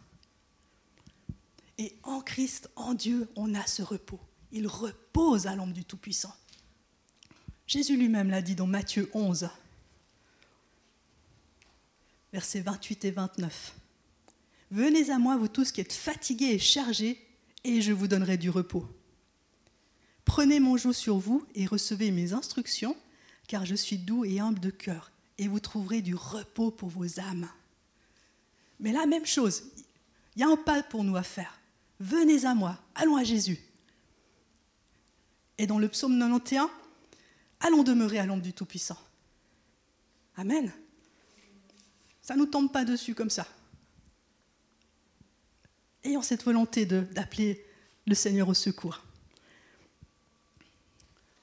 Et 1.78 1.94
en 2.02 2.20
Christ, 2.20 2.70
en 2.74 2.94
Dieu, 2.94 3.28
on 3.36 3.54
a 3.54 3.64
ce 3.66 3.82
repos. 3.82 4.20
Il 4.50 4.66
repose 4.66 5.46
à 5.46 5.54
l'ombre 5.54 5.74
du 5.74 5.84
Tout-Puissant. 5.84 6.34
Jésus 7.66 7.96
lui-même 7.96 8.30
l'a 8.30 8.42
dit 8.42 8.54
dans 8.54 8.68
Matthieu 8.68 9.10
11, 9.12 9.48
versets 12.32 12.60
28 12.60 13.04
et 13.06 13.10
29. 13.10 13.74
Venez 14.70 15.10
à 15.10 15.18
moi, 15.18 15.36
vous 15.36 15.48
tous 15.48 15.72
qui 15.72 15.80
êtes 15.80 15.92
fatigués 15.92 16.52
et 16.52 16.58
chargés, 16.58 17.20
et 17.64 17.80
je 17.80 17.92
vous 17.92 18.06
donnerai 18.06 18.36
du 18.36 18.50
repos. 18.50 18.86
Prenez 20.24 20.60
mon 20.60 20.76
joug 20.76 20.92
sur 20.92 21.18
vous 21.18 21.44
et 21.54 21.66
recevez 21.66 22.12
mes 22.12 22.32
instructions, 22.32 22.96
car 23.48 23.66
je 23.66 23.74
suis 23.74 23.98
doux 23.98 24.24
et 24.24 24.38
humble 24.38 24.60
de 24.60 24.70
cœur, 24.70 25.10
et 25.38 25.48
vous 25.48 25.60
trouverez 25.60 26.02
du 26.02 26.14
repos 26.14 26.70
pour 26.70 26.88
vos 26.88 27.18
âmes. 27.18 27.48
Mais 28.78 28.92
la 28.92 29.06
même 29.06 29.26
chose, 29.26 29.64
il 30.36 30.40
y 30.40 30.44
a 30.44 30.48
un 30.48 30.56
pas 30.56 30.84
pour 30.84 31.02
nous 31.02 31.16
à 31.16 31.22
faire. 31.24 31.58
Venez 31.98 32.44
à 32.44 32.54
moi, 32.54 32.78
allons 32.94 33.16
à 33.16 33.24
Jésus. 33.24 33.58
Et 35.58 35.66
dans 35.66 35.78
le 35.78 35.88
psaume 35.88 36.18
91, 36.18 36.68
allons 37.60 37.82
demeurer 37.82 38.18
à 38.18 38.26
l'ombre 38.26 38.42
du 38.42 38.52
Tout-Puissant. 38.52 38.98
Amen. 40.36 40.72
Ça 42.22 42.34
ne 42.34 42.40
nous 42.40 42.46
tombe 42.46 42.72
pas 42.72 42.84
dessus 42.84 43.14
comme 43.14 43.30
ça. 43.30 43.46
Ayons 46.04 46.22
cette 46.22 46.44
volonté 46.44 46.86
d'appeler 46.86 47.64
le 48.06 48.14
Seigneur 48.14 48.48
au 48.48 48.54
secours. 48.54 49.02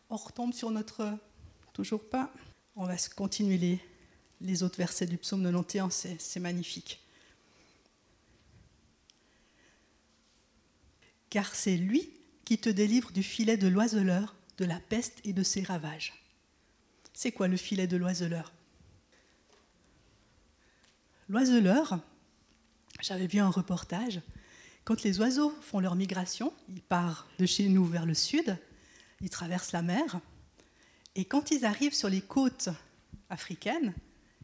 On 0.09 0.15
retombe 0.15 0.53
sur 0.53 0.71
notre... 0.71 1.17
Toujours 1.73 2.07
pas. 2.07 2.31
On 2.75 2.85
va 2.85 2.95
continuer 3.15 3.57
les, 3.57 3.79
les 4.41 4.61
autres 4.61 4.77
versets 4.77 5.07
du 5.07 5.17
psaume 5.17 5.43
91, 5.43 5.91
c'est 6.19 6.39
magnifique. 6.39 7.01
Car 11.29 11.55
c'est 11.55 11.77
lui 11.77 12.11
qui 12.45 12.59
te 12.59 12.69
délivre 12.69 13.11
du 13.11 13.23
filet 13.23 13.57
de 13.57 13.67
l'oiseleur, 13.67 14.35
de 14.57 14.65
la 14.65 14.79
peste 14.79 15.19
et 15.23 15.33
de 15.33 15.43
ses 15.43 15.63
ravages. 15.63 16.13
C'est 17.13 17.31
quoi 17.31 17.47
le 17.47 17.57
filet 17.57 17.87
de 17.87 17.97
l'oiseleur? 17.97 18.51
L'oiseleur, 21.29 21.99
j'avais 23.01 23.27
vu 23.27 23.39
un 23.39 23.49
reportage, 23.49 24.21
quand 24.83 25.03
les 25.03 25.19
oiseaux 25.19 25.51
font 25.61 25.79
leur 25.79 25.95
migration, 25.95 26.53
ils 26.67 26.81
partent 26.81 27.27
de 27.39 27.45
chez 27.45 27.69
nous 27.69 27.85
vers 27.85 28.05
le 28.05 28.13
sud, 28.13 28.57
ils 29.21 29.29
traversent 29.29 29.71
la 29.71 29.81
mer, 29.81 30.19
et 31.15 31.25
quand 31.25 31.51
ils 31.51 31.63
arrivent 31.63 31.93
sur 31.93 32.09
les 32.09 32.21
côtes 32.21 32.69
africaines, 33.29 33.93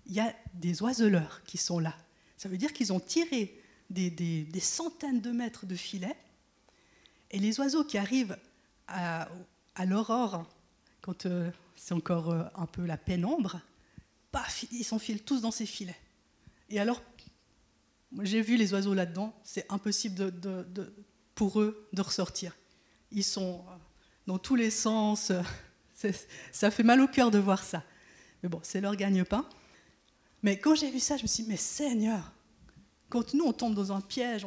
il 0.05 0.13
y 0.13 0.19
a 0.19 0.33
des 0.53 0.81
oiseleurs 0.81 1.43
qui 1.43 1.57
sont 1.57 1.79
là. 1.79 1.95
Ça 2.37 2.47
veut 2.47 2.57
dire 2.57 2.71
qu'ils 2.71 2.93
ont 2.93 2.99
tiré 2.99 3.61
des, 3.89 4.47
centaines 4.61 5.19
de 5.19 5.31
mètres 5.31 5.65
de 5.65 5.75
filets, 5.75 6.15
et 7.31 7.39
les 7.39 7.59
oiseaux 7.59 7.83
qui 7.83 7.97
arrivent 7.97 8.37
à, 8.87 9.27
l'aurore, 9.85 10.45
quand 11.01 11.25
euh, 11.25 11.49
c'est 11.75 11.93
encore 11.93 12.31
euh, 12.31 12.43
un 12.55 12.65
peu 12.65 12.85
la 12.85 12.97
pénombre, 12.97 13.61
paf, 14.31 14.65
ils 14.71 14.83
s'enfilent 14.83 15.23
tous 15.23 15.41
dans 15.41 15.51
ces 15.51 15.65
filets. 15.65 15.97
Et 16.69 16.79
alors, 16.79 17.01
j'ai 18.21 18.41
vu 18.41 18.57
les 18.57 18.73
oiseaux 18.73 18.93
là-dedans, 18.93 19.33
c'est 19.43 19.65
impossible 19.71 20.33
pour 21.35 21.61
eux 21.61 21.87
de 21.93 22.01
ressortir. 22.01 22.55
Ils 23.11 23.23
sont 23.23 23.65
euh, 23.67 23.73
dans 24.27 24.37
tous 24.37 24.55
les 24.55 24.69
sens. 24.69 25.31
Ça 26.51 26.71
fait 26.71 26.83
mal 26.83 27.01
au 27.01 27.07
cœur 27.07 27.31
de 27.31 27.39
voir 27.39 27.63
ça. 27.63 27.83
Mais 28.41 28.47
bon, 28.47 28.61
c'est 28.63 28.79
leur 28.79 28.95
gagne-pain. 28.95 29.45
Mais 30.43 30.57
quand 30.57 30.75
j'ai 30.75 30.89
vu 30.89 30.99
ça, 30.99 31.17
je 31.17 31.23
me 31.23 31.27
suis 31.27 31.43
dit, 31.43 31.49
mais 31.49 31.57
Seigneur, 31.57 32.31
quand 33.09 33.33
nous 33.33 33.43
on 33.43 33.51
tombe 33.51 33.75
dans 33.75 33.91
un 33.91 33.99
piège, 33.99 34.45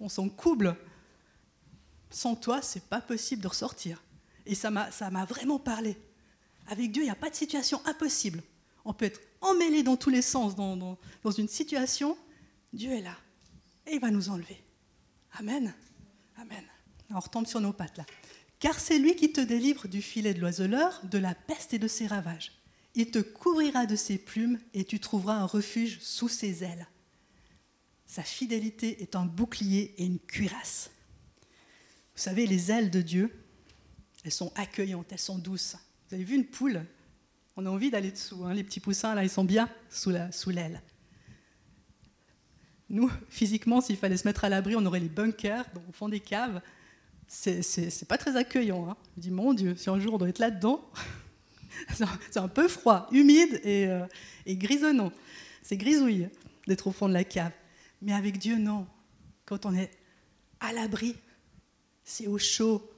on 0.00 0.08
s'en 0.08 0.28
couble, 0.30 0.74
sans 2.08 2.36
toi, 2.36 2.62
c'est 2.62 2.84
pas 2.84 3.00
possible 3.00 3.42
de 3.42 3.48
ressortir. 3.48 4.02
Et 4.46 4.54
ça 4.54 4.70
m'a 4.70 5.24
vraiment 5.24 5.58
parlé. 5.58 5.96
Avec 6.66 6.92
Dieu, 6.92 7.02
il 7.02 7.06
n'y 7.06 7.10
a 7.10 7.16
pas 7.16 7.30
de 7.30 7.34
situation 7.34 7.80
impossible. 7.86 8.42
On 8.84 8.92
peut 8.92 9.06
être 9.06 9.20
emmêlé 9.40 9.82
dans 9.82 9.96
tous 9.96 10.10
les 10.10 10.22
sens 10.22 10.54
dans, 10.54 10.76
dans 10.76 11.30
une 11.30 11.48
situation. 11.48 12.16
Dieu 12.72 12.92
est 12.92 13.02
là. 13.02 13.16
Et 13.86 13.94
il 13.94 14.00
va 14.00 14.10
nous 14.10 14.28
enlever. 14.28 14.62
Amen. 15.32 15.74
Amen. 16.36 16.64
On 17.10 17.20
retombe 17.20 17.46
sur 17.46 17.60
nos 17.60 17.72
pattes 17.72 17.98
là 17.98 18.04
car 18.64 18.80
c'est 18.80 18.98
lui 18.98 19.14
qui 19.14 19.30
te 19.30 19.42
délivre 19.42 19.88
du 19.88 20.00
filet 20.00 20.32
de 20.32 20.40
l'oiseleur, 20.40 20.98
de 21.04 21.18
la 21.18 21.34
peste 21.34 21.74
et 21.74 21.78
de 21.78 21.86
ses 21.86 22.06
ravages. 22.06 22.52
Il 22.94 23.10
te 23.10 23.18
couvrira 23.18 23.84
de 23.84 23.94
ses 23.94 24.16
plumes 24.16 24.58
et 24.72 24.84
tu 24.84 25.00
trouveras 25.00 25.34
un 25.34 25.44
refuge 25.44 25.98
sous 26.00 26.30
ses 26.30 26.64
ailes. 26.64 26.88
Sa 28.06 28.22
fidélité 28.22 29.02
est 29.02 29.16
un 29.16 29.26
bouclier 29.26 29.94
et 29.98 30.06
une 30.06 30.18
cuirasse. 30.18 30.90
Vous 32.16 32.22
savez, 32.22 32.46
les 32.46 32.70
ailes 32.70 32.90
de 32.90 33.02
Dieu, 33.02 33.43
elles 34.24 34.32
sont 34.32 34.52
accueillantes, 34.56 35.12
elles 35.12 35.18
sont 35.18 35.38
douces. 35.38 35.76
Vous 36.08 36.14
avez 36.14 36.24
vu 36.24 36.34
une 36.34 36.46
poule 36.46 36.84
On 37.56 37.66
a 37.66 37.70
envie 37.70 37.90
d'aller 37.90 38.10
dessous. 38.10 38.44
Hein. 38.44 38.54
Les 38.54 38.64
petits 38.64 38.80
poussins, 38.80 39.14
là, 39.14 39.22
ils 39.22 39.30
sont 39.30 39.44
bien 39.44 39.68
sous 39.90 40.10
l'aile. 40.10 40.30
Sous 40.32 40.52
Nous, 42.88 43.10
physiquement, 43.28 43.80
s'il 43.80 43.96
fallait 43.96 44.16
se 44.16 44.26
mettre 44.26 44.44
à 44.44 44.48
l'abri, 44.48 44.74
on 44.76 44.84
aurait 44.86 45.00
les 45.00 45.08
bunkers 45.08 45.66
au 45.88 45.92
fond 45.92 46.08
des 46.08 46.20
caves 46.20 46.60
c'est 47.28 48.08
pas 48.08 48.18
très 48.18 48.36
accueillant. 48.36 48.88
Hein. 48.88 48.96
Je 49.16 49.22
dis, 49.22 49.30
mon 49.30 49.54
Dieu, 49.54 49.74
si 49.76 49.90
un 49.90 49.98
jour 49.98 50.14
on 50.14 50.18
doit 50.18 50.28
être 50.28 50.38
là-dedans, 50.38 50.84
c'est 52.30 52.38
un 52.38 52.48
peu 52.48 52.68
froid, 52.68 53.08
humide 53.12 53.60
et, 53.64 53.86
euh, 53.86 54.06
et 54.46 54.56
grisonnant. 54.56 55.12
C'est 55.62 55.76
grisouille 55.76 56.28
d'être 56.66 56.86
au 56.86 56.92
fond 56.92 57.08
de 57.08 57.14
la 57.14 57.24
cave. 57.24 57.52
Mais 58.02 58.12
avec 58.12 58.38
Dieu, 58.38 58.58
non. 58.58 58.86
Quand 59.44 59.66
on 59.66 59.74
est 59.74 59.90
à 60.60 60.72
l'abri, 60.72 61.16
c'est 62.04 62.26
au 62.26 62.38
chaud, 62.38 62.90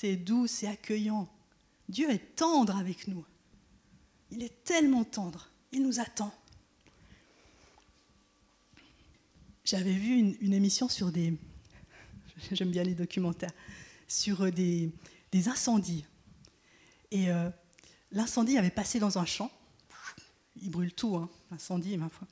c'est 0.00 0.16
doux, 0.16 0.46
c'est 0.46 0.66
accueillant. 0.66 1.28
Dieu 1.90 2.10
est 2.10 2.34
tendre 2.34 2.74
avec 2.78 3.06
nous. 3.06 3.22
Il 4.30 4.42
est 4.42 4.64
tellement 4.64 5.04
tendre. 5.04 5.50
Il 5.72 5.82
nous 5.82 6.00
attend. 6.00 6.32
J'avais 9.62 9.92
vu 9.92 10.36
une 10.40 10.54
émission 10.54 10.88
sur 10.88 11.12
des, 11.12 11.34
j'aime 12.52 12.70
bien 12.70 12.82
les 12.82 12.94
documentaires, 12.94 13.52
sur 14.08 14.44
euh, 14.44 14.50
des, 14.50 14.90
incendies. 15.48 16.06
Et 17.10 17.30
euh, 17.30 17.50
l'incendie 18.10 18.56
avait 18.56 18.70
passé 18.70 19.00
dans 19.00 19.18
un 19.18 19.26
champ. 19.26 19.52
Il 20.62 20.70
brûle 20.70 20.94
tout, 20.94 21.14
hein, 21.16 21.28
l'incendie, 21.50 21.98
ma 21.98 22.08
foi. 22.08 22.26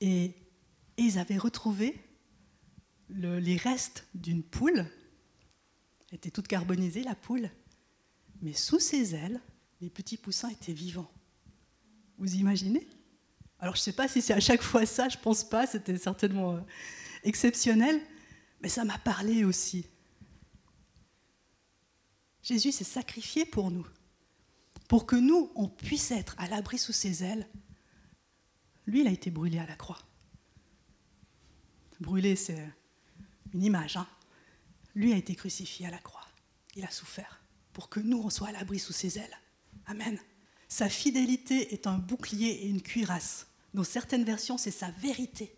Et, 0.00 0.34
ils 0.98 1.18
avaient 1.18 1.38
retrouvé 1.38 1.94
les 3.10 3.56
restes 3.58 4.06
d'une 4.14 4.42
poule. 4.42 4.86
Elle 6.10 6.16
était 6.16 6.30
toute 6.30 6.48
carbonisée, 6.48 7.02
la 7.02 7.14
poule. 7.14 7.50
Mais 8.42 8.52
sous 8.52 8.78
ses 8.78 9.14
ailes, 9.14 9.40
les 9.80 9.90
petits 9.90 10.16
poussins 10.16 10.50
étaient 10.50 10.72
vivants. 10.72 11.10
Vous 12.18 12.34
imaginez? 12.34 12.86
Alors, 13.58 13.74
je 13.74 13.80
ne 13.80 13.84
sais 13.84 13.92
pas 13.92 14.08
si 14.08 14.22
c'est 14.22 14.34
à 14.34 14.40
chaque 14.40 14.62
fois 14.62 14.86
ça, 14.86 15.08
je 15.08 15.16
ne 15.16 15.22
pense 15.22 15.44
pas, 15.44 15.66
c'était 15.66 15.96
certainement 15.96 16.54
euh, 16.54 16.60
exceptionnel. 17.24 18.00
Mais 18.60 18.68
ça 18.68 18.84
m'a 18.84 18.98
parlé 18.98 19.44
aussi. 19.44 19.86
Jésus 22.42 22.72
s'est 22.72 22.84
sacrifié 22.84 23.44
pour 23.44 23.70
nous, 23.70 23.86
pour 24.88 25.04
que 25.04 25.16
nous, 25.16 25.50
on 25.56 25.68
puisse 25.68 26.10
être 26.10 26.36
à 26.38 26.46
l'abri 26.46 26.78
sous 26.78 26.92
ses 26.92 27.24
ailes. 27.24 27.48
Lui, 28.86 29.00
il 29.00 29.08
a 29.08 29.10
été 29.10 29.30
brûlé 29.30 29.58
à 29.58 29.66
la 29.66 29.74
croix. 29.74 29.98
Brûlé, 32.00 32.36
c'est 32.36 32.62
une 33.52 33.64
image. 33.64 33.96
Hein. 33.96 34.06
Lui 34.96 35.12
a 35.12 35.16
été 35.16 35.34
crucifié 35.34 35.86
à 35.86 35.90
la 35.90 35.98
croix. 35.98 36.26
Il 36.74 36.84
a 36.84 36.90
souffert 36.90 37.40
pour 37.72 37.90
que 37.90 38.00
nous, 38.00 38.18
on 38.18 38.30
soit 38.30 38.48
à 38.48 38.52
l'abri 38.52 38.78
sous 38.78 38.94
ses 38.94 39.18
ailes. 39.18 39.38
Amen. 39.84 40.18
Sa 40.68 40.88
fidélité 40.88 41.74
est 41.74 41.86
un 41.86 41.98
bouclier 41.98 42.48
et 42.48 42.66
une 42.66 42.80
cuirasse. 42.80 43.46
Dans 43.74 43.84
certaines 43.84 44.24
versions, 44.24 44.56
c'est 44.56 44.70
sa 44.70 44.90
vérité 44.90 45.54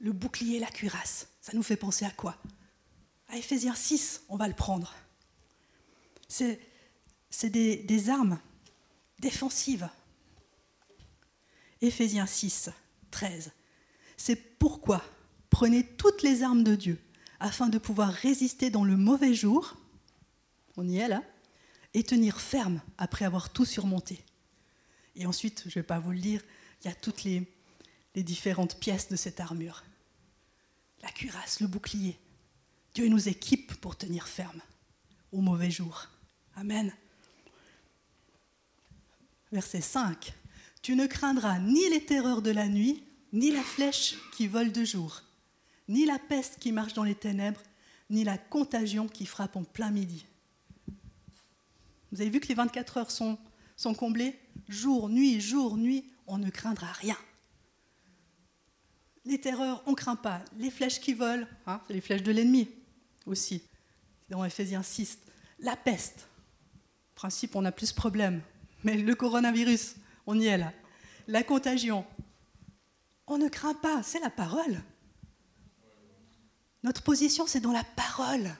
le 0.00 0.12
bouclier, 0.12 0.58
la 0.58 0.66
cuirasse. 0.66 1.28
Ça 1.40 1.52
nous 1.54 1.62
fait 1.62 1.76
penser 1.76 2.04
à 2.04 2.10
quoi? 2.10 2.36
À 3.28 3.36
Ephésiens 3.36 3.76
6, 3.76 4.24
on 4.28 4.36
va 4.36 4.48
le 4.48 4.54
prendre. 4.54 4.92
C'est 6.28 6.58
des, 7.44 7.76
des 7.76 8.10
armes 8.10 8.40
défensives. 9.20 9.88
Éphésiens 11.80 12.26
6, 12.26 12.70
13. 13.12 13.52
C'est 14.16 14.58
pourquoi 14.58 15.04
prenez 15.50 15.86
toutes 15.86 16.22
les 16.22 16.42
armes 16.42 16.64
de 16.64 16.74
Dieu 16.74 16.98
afin 17.42 17.68
de 17.68 17.78
pouvoir 17.78 18.12
résister 18.12 18.70
dans 18.70 18.84
le 18.84 18.96
mauvais 18.96 19.34
jour, 19.34 19.76
on 20.76 20.88
y 20.88 20.98
est 20.98 21.08
là, 21.08 21.22
et 21.92 22.04
tenir 22.04 22.40
ferme 22.40 22.80
après 22.96 23.24
avoir 23.24 23.50
tout 23.50 23.64
surmonté. 23.64 24.24
Et 25.16 25.26
ensuite, 25.26 25.62
je 25.64 25.70
ne 25.70 25.74
vais 25.74 25.82
pas 25.82 25.98
vous 25.98 26.12
le 26.12 26.18
lire, 26.18 26.42
il 26.80 26.88
y 26.88 26.90
a 26.90 26.94
toutes 26.94 27.24
les, 27.24 27.46
les 28.14 28.22
différentes 28.22 28.78
pièces 28.78 29.08
de 29.08 29.16
cette 29.16 29.40
armure 29.40 29.82
la 31.02 31.10
cuirasse, 31.10 31.60
le 31.60 31.66
bouclier. 31.66 32.16
Dieu 32.94 33.08
nous 33.08 33.28
équipe 33.28 33.74
pour 33.80 33.96
tenir 33.96 34.28
ferme 34.28 34.60
au 35.32 35.40
mauvais 35.40 35.70
jour. 35.70 36.06
Amen. 36.54 36.94
Verset 39.50 39.80
5. 39.80 40.32
Tu 40.80 40.94
ne 40.94 41.06
craindras 41.06 41.58
ni 41.58 41.88
les 41.90 42.04
terreurs 42.04 42.40
de 42.42 42.50
la 42.50 42.68
nuit, 42.68 43.02
ni 43.32 43.50
la 43.50 43.62
flèche 43.62 44.14
qui 44.36 44.46
vole 44.46 44.72
de 44.72 44.84
jour, 44.84 45.22
ni 45.88 46.04
la 46.06 46.18
peste 46.18 46.58
qui 46.58 46.72
marche 46.72 46.94
dans 46.94 47.04
les 47.04 47.14
ténèbres, 47.14 47.62
ni 48.10 48.24
la 48.24 48.38
contagion 48.38 49.08
qui 49.08 49.26
frappe 49.26 49.56
en 49.56 49.64
plein 49.64 49.90
midi. 49.90 50.26
Vous 52.12 52.20
avez 52.20 52.30
vu 52.30 52.40
que 52.40 52.48
les 52.48 52.54
24 52.54 52.96
heures 52.98 53.10
sont, 53.10 53.38
comblées? 53.96 54.38
Jour, 54.68 55.08
nuit, 55.08 55.40
jour, 55.40 55.76
nuit, 55.76 56.04
on 56.26 56.38
ne 56.38 56.50
craindra 56.50 56.92
rien. 56.92 57.16
Les 59.24 59.40
terreurs, 59.40 59.82
on 59.86 59.92
ne 59.92 59.96
craint 59.96 60.16
pas. 60.16 60.44
Les 60.58 60.70
flèches 60.70 61.00
qui 61.00 61.14
volent, 61.14 61.46
hein, 61.66 61.80
c'est 61.86 61.94
les 61.94 62.00
flèches 62.00 62.22
de 62.22 62.32
l'ennemi 62.32 62.68
aussi. 63.24 63.62
Dans 64.28 64.44
Ephésiens 64.44 64.82
6. 64.82 65.18
La 65.60 65.76
peste. 65.76 66.28
Principe, 67.14 67.56
on 67.56 67.64
a 67.64 67.72
plus 67.72 67.90
de 67.90 67.96
problèmes. 67.96 68.42
Mais 68.84 68.96
le 68.96 69.14
coronavirus, 69.14 69.94
on 70.26 70.38
y 70.38 70.46
est 70.46 70.58
là. 70.58 70.72
La 71.28 71.42
contagion. 71.44 72.04
On 73.26 73.38
ne 73.38 73.48
craint 73.48 73.74
pas, 73.74 74.02
c'est 74.02 74.20
la 74.20 74.30
parole. 74.30 74.82
Notre 76.82 77.02
position, 77.02 77.46
c'est 77.46 77.60
dans 77.60 77.72
la 77.72 77.84
parole. 77.84 78.54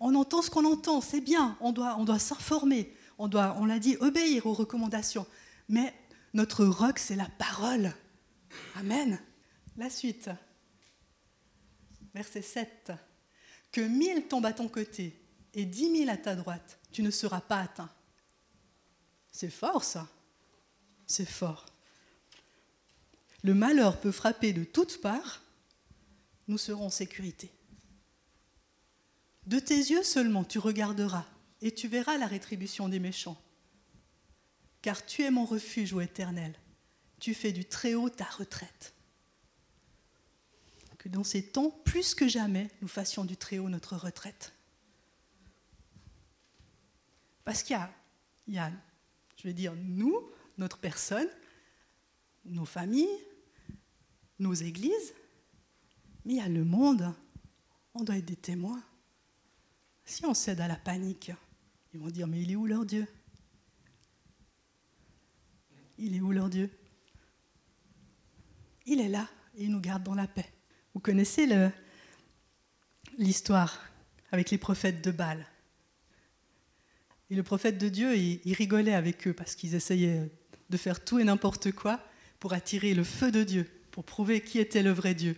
On 0.00 0.14
entend 0.14 0.42
ce 0.42 0.50
qu'on 0.50 0.64
entend, 0.64 1.00
c'est 1.00 1.20
bien. 1.20 1.56
On 1.60 1.72
doit, 1.72 1.96
on 1.98 2.04
doit 2.04 2.18
s'informer. 2.18 2.94
On 3.18 3.28
doit, 3.28 3.56
on 3.58 3.66
l'a 3.66 3.78
dit, 3.78 3.96
obéir 4.00 4.46
aux 4.46 4.54
recommandations. 4.54 5.26
Mais 5.68 5.94
notre 6.32 6.64
roc, 6.64 6.98
c'est 6.98 7.16
la 7.16 7.28
parole. 7.38 7.92
Amen. 8.76 9.20
La 9.76 9.90
suite. 9.90 10.30
Verset 12.14 12.42
7. 12.42 12.92
Que 13.72 13.80
mille 13.80 14.26
tombent 14.28 14.46
à 14.46 14.52
ton 14.52 14.68
côté 14.68 15.20
et 15.52 15.64
dix 15.64 15.90
mille 15.90 16.10
à 16.10 16.16
ta 16.16 16.34
droite, 16.34 16.78
tu 16.92 17.02
ne 17.02 17.10
seras 17.10 17.40
pas 17.40 17.60
atteint. 17.60 17.90
C'est 19.30 19.50
fort 19.50 19.84
ça. 19.84 20.08
C'est 21.06 21.28
fort. 21.28 21.66
Le 23.42 23.54
malheur 23.54 24.00
peut 24.00 24.12
frapper 24.12 24.52
de 24.52 24.64
toutes 24.64 25.00
parts, 25.00 25.42
nous 26.48 26.58
serons 26.58 26.86
en 26.86 26.90
sécurité. 26.90 27.50
De 29.46 29.58
tes 29.58 29.76
yeux 29.76 30.02
seulement 30.02 30.44
tu 30.44 30.58
regarderas 30.58 31.26
et 31.60 31.72
tu 31.72 31.88
verras 31.88 32.18
la 32.18 32.26
rétribution 32.26 32.88
des 32.88 33.00
méchants. 33.00 33.40
Car 34.82 35.04
tu 35.04 35.22
es 35.22 35.30
mon 35.30 35.44
refuge, 35.44 35.92
ô 35.92 36.00
Éternel. 36.00 36.54
Tu 37.20 37.34
fais 37.34 37.52
du 37.52 37.64
Très-Haut 37.64 38.10
ta 38.10 38.24
retraite 38.24 38.94
que 41.04 41.10
dans 41.10 41.22
ces 41.22 41.42
temps, 41.42 41.68
plus 41.68 42.14
que 42.14 42.26
jamais, 42.26 42.70
nous 42.80 42.88
fassions 42.88 43.26
du 43.26 43.36
Très-Haut 43.36 43.68
notre 43.68 43.94
retraite. 43.94 44.54
Parce 47.44 47.62
qu'il 47.62 47.78
y, 48.48 48.56
a, 48.56 48.72
je 49.36 49.42
vais 49.46 49.52
dire, 49.52 49.74
nous, 49.76 50.18
notre 50.56 50.78
personne, 50.78 51.28
nos 52.46 52.64
familles, 52.64 53.18
nos 54.38 54.54
églises, 54.54 55.12
mais 56.24 56.34
il 56.34 56.36
y 56.36 56.40
a 56.40 56.48
le 56.48 56.64
monde. 56.64 57.12
On 57.94 58.02
doit 58.02 58.16
être 58.16 58.24
des 58.24 58.36
témoins. 58.36 58.82
Si 60.04 60.24
on 60.26 60.34
cède 60.34 60.60
à 60.60 60.68
la 60.68 60.76
panique, 60.76 61.30
ils 61.92 62.00
vont 62.00 62.10
dire, 62.10 62.26
mais 62.26 62.42
il 62.42 62.50
est 62.50 62.56
où 62.56 62.66
leur 62.66 62.84
Dieu? 62.84 63.06
Il 65.98 66.16
est 66.16 66.20
où 66.20 66.32
leur 66.32 66.50
Dieu? 66.50 66.70
Il 68.86 69.00
est 69.00 69.08
là 69.08 69.28
et 69.56 69.64
il 69.64 69.70
nous 69.70 69.80
garde 69.80 70.02
dans 70.02 70.14
la 70.14 70.26
paix. 70.26 70.52
Vous 70.92 71.00
connaissez 71.00 71.48
l'histoire 73.16 73.80
avec 74.32 74.50
les 74.50 74.58
prophètes 74.58 75.02
de 75.02 75.10
Baal? 75.10 75.46
Et 77.30 77.34
le 77.34 77.42
prophète 77.42 77.78
de 77.78 77.88
Dieu, 77.88 78.16
il, 78.16 78.52
rigolait 78.52 78.94
avec 78.94 79.26
eux 79.26 79.32
parce 79.32 79.54
qu'ils 79.54 79.74
essayaient 79.74 80.30
de 80.68 80.76
faire 80.76 81.02
tout 81.02 81.18
et 81.18 81.24
n'importe 81.24 81.72
quoi 81.72 82.00
pour 82.38 82.52
attirer 82.52 82.94
le 82.94 83.04
feu 83.04 83.30
de 83.30 83.42
Dieu, 83.42 83.70
pour 83.90 84.04
prouver 84.04 84.42
qui 84.42 84.58
était 84.58 84.82
le 84.82 84.90
vrai 84.90 85.14
Dieu. 85.14 85.36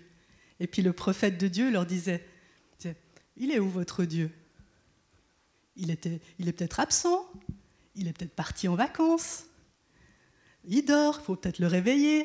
Et 0.60 0.66
puis 0.66 0.82
le 0.82 0.92
prophète 0.92 1.38
de 1.38 1.48
Dieu 1.48 1.70
leur 1.70 1.86
disait, 1.86 2.26
il 3.36 3.50
est 3.50 3.58
où 3.58 3.68
votre 3.68 4.04
Dieu? 4.04 4.30
Il, 5.76 5.90
était, 5.90 6.20
il 6.38 6.48
est 6.48 6.52
peut-être 6.52 6.80
absent, 6.80 7.30
il 7.94 8.08
est 8.08 8.12
peut-être 8.12 8.34
parti 8.34 8.66
en 8.66 8.74
vacances, 8.74 9.44
il 10.64 10.84
dort, 10.84 11.18
il 11.20 11.24
faut 11.24 11.36
peut-être 11.36 11.58
le 11.58 11.66
réveiller. 11.66 12.20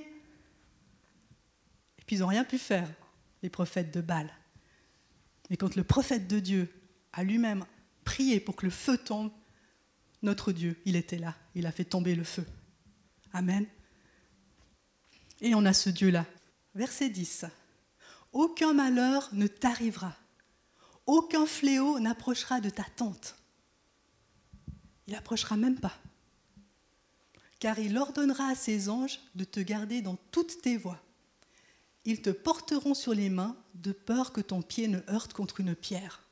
Et 1.99 2.03
puis 2.05 2.15
ils 2.15 2.19
n'ont 2.19 2.27
rien 2.27 2.45
pu 2.45 2.57
faire 2.57 2.89
les 3.43 3.49
prophètes 3.49 3.93
de 3.93 4.01
Baal. 4.01 4.31
Mais 5.49 5.57
quand 5.57 5.75
le 5.75 5.83
prophète 5.83 6.27
de 6.27 6.39
Dieu 6.39 6.73
a 7.11 7.23
lui-même 7.23 7.65
prié 8.05 8.39
pour 8.39 8.55
que 8.55 8.65
le 8.65 8.71
feu 8.71 8.97
tombe, 8.97 9.31
notre 10.21 10.51
Dieu, 10.51 10.79
il 10.85 10.95
était 10.95 11.17
là, 11.17 11.35
il 11.55 11.65
a 11.65 11.71
fait 11.71 11.83
tomber 11.83 12.15
le 12.15 12.23
feu. 12.23 12.45
Amen. 13.33 13.65
Et 15.41 15.55
on 15.55 15.65
a 15.65 15.73
ce 15.73 15.89
Dieu-là. 15.89 16.25
Verset 16.75 17.09
10. 17.09 17.45
Aucun 18.33 18.73
malheur 18.73 19.29
ne 19.33 19.47
t'arrivera, 19.47 20.15
aucun 21.05 21.45
fléau 21.45 21.99
n'approchera 21.99 22.61
de 22.61 22.69
ta 22.69 22.83
tente. 22.95 23.35
Il 25.07 25.13
n'approchera 25.13 25.57
même 25.57 25.79
pas. 25.79 25.97
Car 27.59 27.79
il 27.79 27.97
ordonnera 27.97 28.47
à 28.47 28.55
ses 28.55 28.89
anges 28.89 29.19
de 29.35 29.43
te 29.43 29.59
garder 29.59 30.01
dans 30.01 30.17
toutes 30.31 30.61
tes 30.61 30.77
voies. 30.77 31.01
Ils 32.05 32.21
te 32.21 32.29
porteront 32.29 32.93
sur 32.93 33.13
les 33.13 33.29
mains 33.29 33.55
de 33.75 33.91
peur 33.91 34.31
que 34.31 34.41
ton 34.41 34.61
pied 34.61 34.87
ne 34.87 34.99
heurte 35.09 35.33
contre 35.33 35.59
une 35.59 35.75
pierre. 35.75 36.23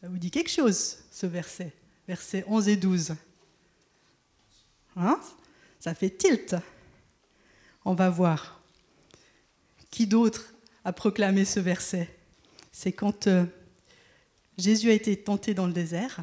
Ça 0.00 0.08
vous 0.08 0.18
dit 0.18 0.30
quelque 0.30 0.50
chose, 0.50 0.98
ce 1.10 1.26
verset, 1.26 1.74
versets 2.06 2.44
11 2.46 2.68
et 2.68 2.76
12. 2.76 3.16
Hein? 4.96 5.20
Ça 5.80 5.94
fait 5.94 6.16
tilt. 6.16 6.54
On 7.84 7.94
va 7.94 8.10
voir. 8.10 8.60
Qui 9.90 10.06
d'autre 10.06 10.52
a 10.86 10.92
proclamé 10.92 11.44
ce 11.44 11.58
verset 11.58 12.08
C'est 12.70 12.92
quand 12.92 13.26
euh, 13.26 13.44
Jésus 14.56 14.88
a 14.88 14.92
été 14.92 15.16
tenté 15.16 15.52
dans 15.52 15.66
le 15.66 15.72
désert 15.72 16.20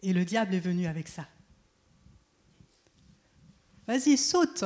et 0.00 0.14
le 0.14 0.24
diable 0.24 0.54
est 0.54 0.60
venu 0.60 0.86
avec 0.86 1.08
ça. 1.08 1.28
Vas-y, 3.86 4.16
saute 4.16 4.64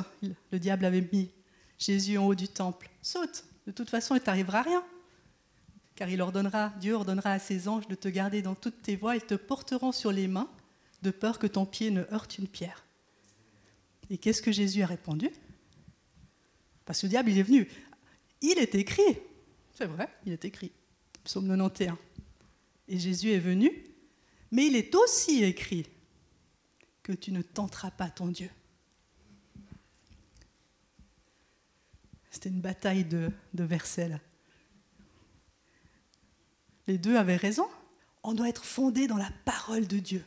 Le 0.52 0.60
diable 0.60 0.84
avait 0.84 1.08
mis 1.12 1.28
Jésus 1.76 2.16
en 2.18 2.26
haut 2.28 2.36
du 2.36 2.46
temple, 2.46 2.88
saute, 3.02 3.44
de 3.66 3.72
toute 3.72 3.90
façon 3.90 4.14
il 4.14 4.20
t'arrivera 4.20 4.62
rien. 4.62 4.84
Car 5.96 6.08
il 6.08 6.22
ordonnera, 6.22 6.72
Dieu 6.78 6.94
ordonnera 6.94 7.32
à 7.32 7.38
ses 7.40 7.66
anges 7.66 7.88
de 7.88 7.96
te 7.96 8.08
garder 8.08 8.42
dans 8.42 8.54
toutes 8.54 8.80
tes 8.80 8.94
voies, 8.94 9.16
ils 9.16 9.26
te 9.26 9.34
porteront 9.34 9.90
sur 9.90 10.12
les 10.12 10.28
mains, 10.28 10.48
de 11.02 11.10
peur 11.10 11.40
que 11.40 11.48
ton 11.48 11.66
pied 11.66 11.90
ne 11.90 12.02
heurte 12.12 12.38
une 12.38 12.46
pierre. 12.46 12.84
Et 14.08 14.18
qu'est-ce 14.18 14.40
que 14.40 14.52
Jésus 14.52 14.84
a 14.84 14.86
répondu? 14.86 15.30
Parce 16.84 17.00
que 17.00 17.06
le 17.06 17.10
diable, 17.10 17.30
il 17.30 17.38
est 17.38 17.42
venu. 17.42 17.68
Il 18.42 18.58
est 18.58 18.74
écrit, 18.74 19.18
c'est 19.72 19.86
vrai, 19.86 20.08
il 20.26 20.32
est 20.32 20.44
écrit, 20.44 20.72
psaume 21.24 21.46
91. 21.46 21.96
Et 22.88 22.98
Jésus 22.98 23.30
est 23.30 23.38
venu, 23.38 23.70
mais 24.50 24.66
il 24.66 24.76
est 24.76 24.94
aussi 24.94 25.44
écrit 25.44 25.86
que 27.02 27.12
tu 27.12 27.32
ne 27.32 27.40
tenteras 27.40 27.92
pas 27.92 28.10
ton 28.10 28.26
Dieu. 28.26 28.50
C'était 32.30 32.48
une 32.48 32.60
bataille 32.60 33.04
de, 33.04 33.30
versets 33.54 34.08
là. 34.08 34.18
Les 36.88 36.98
deux 36.98 37.16
avaient 37.16 37.36
raison. 37.36 37.68
On 38.24 38.34
doit 38.34 38.48
être 38.48 38.64
fondé 38.64 39.06
dans 39.06 39.16
la 39.16 39.30
parole 39.44 39.86
de 39.86 39.98
Dieu. 39.98 40.24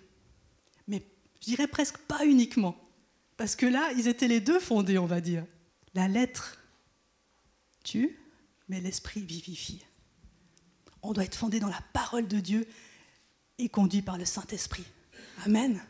Mais 0.87 1.03
je 1.41 1.47
dirais 1.47 1.67
presque 1.67 1.97
pas 1.97 2.25
uniquement. 2.25 2.77
Parce 3.35 3.55
que 3.55 3.65
là, 3.65 3.91
ils 3.97 4.07
étaient 4.07 4.27
les 4.27 4.39
deux 4.39 4.59
fondés, 4.59 4.97
on 4.97 5.05
va 5.05 5.19
dire. 5.19 5.45
La 5.93 6.07
lettre 6.07 6.57
tue, 7.85 8.19
mais 8.67 8.81
l'esprit 8.81 9.21
vivifie. 9.21 9.85
On 11.01 11.13
doit 11.13 11.23
être 11.23 11.35
fondé 11.35 11.59
dans 11.61 11.69
la 11.69 11.81
parole 11.93 12.27
de 12.27 12.39
Dieu 12.39 12.67
et 13.57 13.69
conduit 13.69 14.01
par 14.01 14.17
le 14.17 14.25
Saint-Esprit. 14.25 14.83
Amen. 15.45 15.81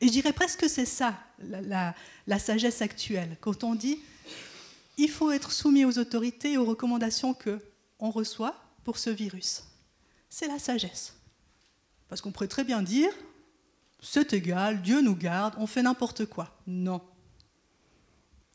Et 0.00 0.06
je 0.06 0.12
dirais 0.12 0.32
presque 0.32 0.60
que 0.60 0.68
c'est 0.68 0.86
ça, 0.86 1.18
la, 1.38 2.38
sagesse 2.38 2.80
actuelle. 2.82 3.36
Quand 3.40 3.64
on 3.64 3.74
dit 3.74 3.98
il 4.96 5.08
faut 5.08 5.30
être 5.30 5.52
soumis 5.52 5.84
aux 5.84 5.98
autorités 5.98 6.52
et 6.52 6.58
aux 6.58 6.64
recommandations 6.64 7.32
qu'on 7.32 8.10
reçoit 8.10 8.56
pour 8.82 8.98
ce 8.98 9.10
virus. 9.10 9.62
C'est 10.28 10.48
la 10.48 10.58
sagesse. 10.58 11.14
Parce 12.08 12.20
qu'on 12.20 12.32
pourrait 12.32 12.48
très 12.48 12.64
bien 12.64 12.82
dire, 12.82 13.12
c'est 14.00 14.32
égal, 14.32 14.82
Dieu 14.82 15.00
nous 15.00 15.14
garde, 15.14 15.54
on 15.58 15.68
fait 15.68 15.82
n'importe 15.82 16.26
quoi. 16.26 16.58
Non. 16.66 17.00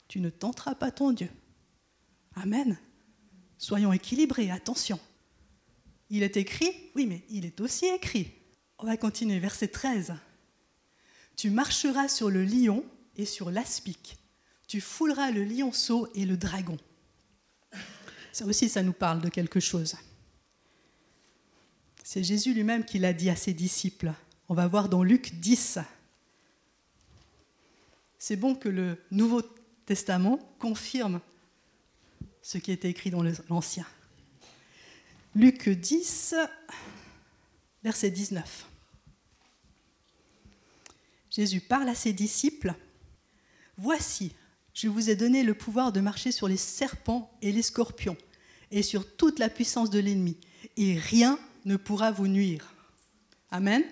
Tu 0.09 0.19
ne 0.19 0.29
tenteras 0.29 0.75
pas 0.75 0.91
ton 0.91 1.11
Dieu. 1.11 1.29
Amen. 2.35 2.77
Soyons 3.57 3.93
équilibrés, 3.93 4.51
attention. 4.51 4.99
Il 6.09 6.23
est 6.23 6.37
écrit, 6.37 6.71
oui, 6.95 7.05
mais 7.05 7.23
il 7.29 7.45
est 7.45 7.61
aussi 7.61 7.85
écrit. 7.85 8.31
On 8.79 8.85
va 8.85 8.97
continuer, 8.97 9.39
verset 9.39 9.69
13. 9.69 10.13
Tu 11.35 11.49
marcheras 11.49 12.07
sur 12.07 12.29
le 12.29 12.43
lion 12.43 12.83
et 13.15 13.25
sur 13.25 13.51
l'aspic 13.51 14.17
tu 14.73 14.81
fouleras 14.81 15.29
le 15.29 15.43
lionceau 15.43 16.07
et 16.15 16.25
le 16.25 16.35
dragon. 16.35 16.79
Ça 18.31 18.43
aussi, 18.45 18.69
ça 18.69 18.81
nous 18.81 18.91
parle 18.91 19.21
de 19.21 19.29
quelque 19.29 19.59
chose. 19.59 19.95
C'est 22.03 22.23
Jésus 22.23 22.55
lui-même 22.55 22.83
qui 22.83 22.97
l'a 22.97 23.13
dit 23.13 23.29
à 23.29 23.35
ses 23.35 23.53
disciples. 23.53 24.11
On 24.49 24.55
va 24.55 24.67
voir 24.67 24.89
dans 24.89 25.03
Luc 25.03 25.35
10. 25.35 25.77
c'est 28.17 28.35
bon 28.35 28.55
que 28.55 28.67
le 28.67 28.97
Nouveau 29.11 29.43
Testament 29.85 30.39
confirme 30.57 31.21
ce 32.43 32.59
qui 32.59 32.71
était 32.71 32.89
écrit 32.89 33.09
dans 33.09 33.23
l'Ancien. 33.49 33.87
Luc 35.33 35.69
10, 35.69 36.35
verset 37.83 38.11
19. 38.11 38.67
Jésus 41.31 41.61
parle 41.61 41.89
à 41.89 41.95
ses 41.95 42.13
disciples. 42.13 42.75
Voici, 43.77 44.35
je 44.75 44.87
vous 44.87 45.09
ai 45.09 45.15
donné 45.15 45.41
le 45.41 45.55
pouvoir 45.55 45.91
de 45.91 46.01
marcher 46.01 46.31
sur 46.31 46.47
les 46.47 46.57
serpents 46.57 47.35
et 47.41 47.51
les 47.51 47.63
scorpions 47.63 48.17
et 48.69 48.83
sur 48.83 49.15
toute 49.15 49.39
la 49.39 49.49
puissance 49.49 49.89
de 49.89 49.99
l'ennemi, 49.99 50.37
et 50.77 50.97
rien 50.97 51.39
ne 51.65 51.77
pourra 51.77 52.11
vous 52.11 52.27
nuire. 52.27 52.73
Amen. 53.51 53.83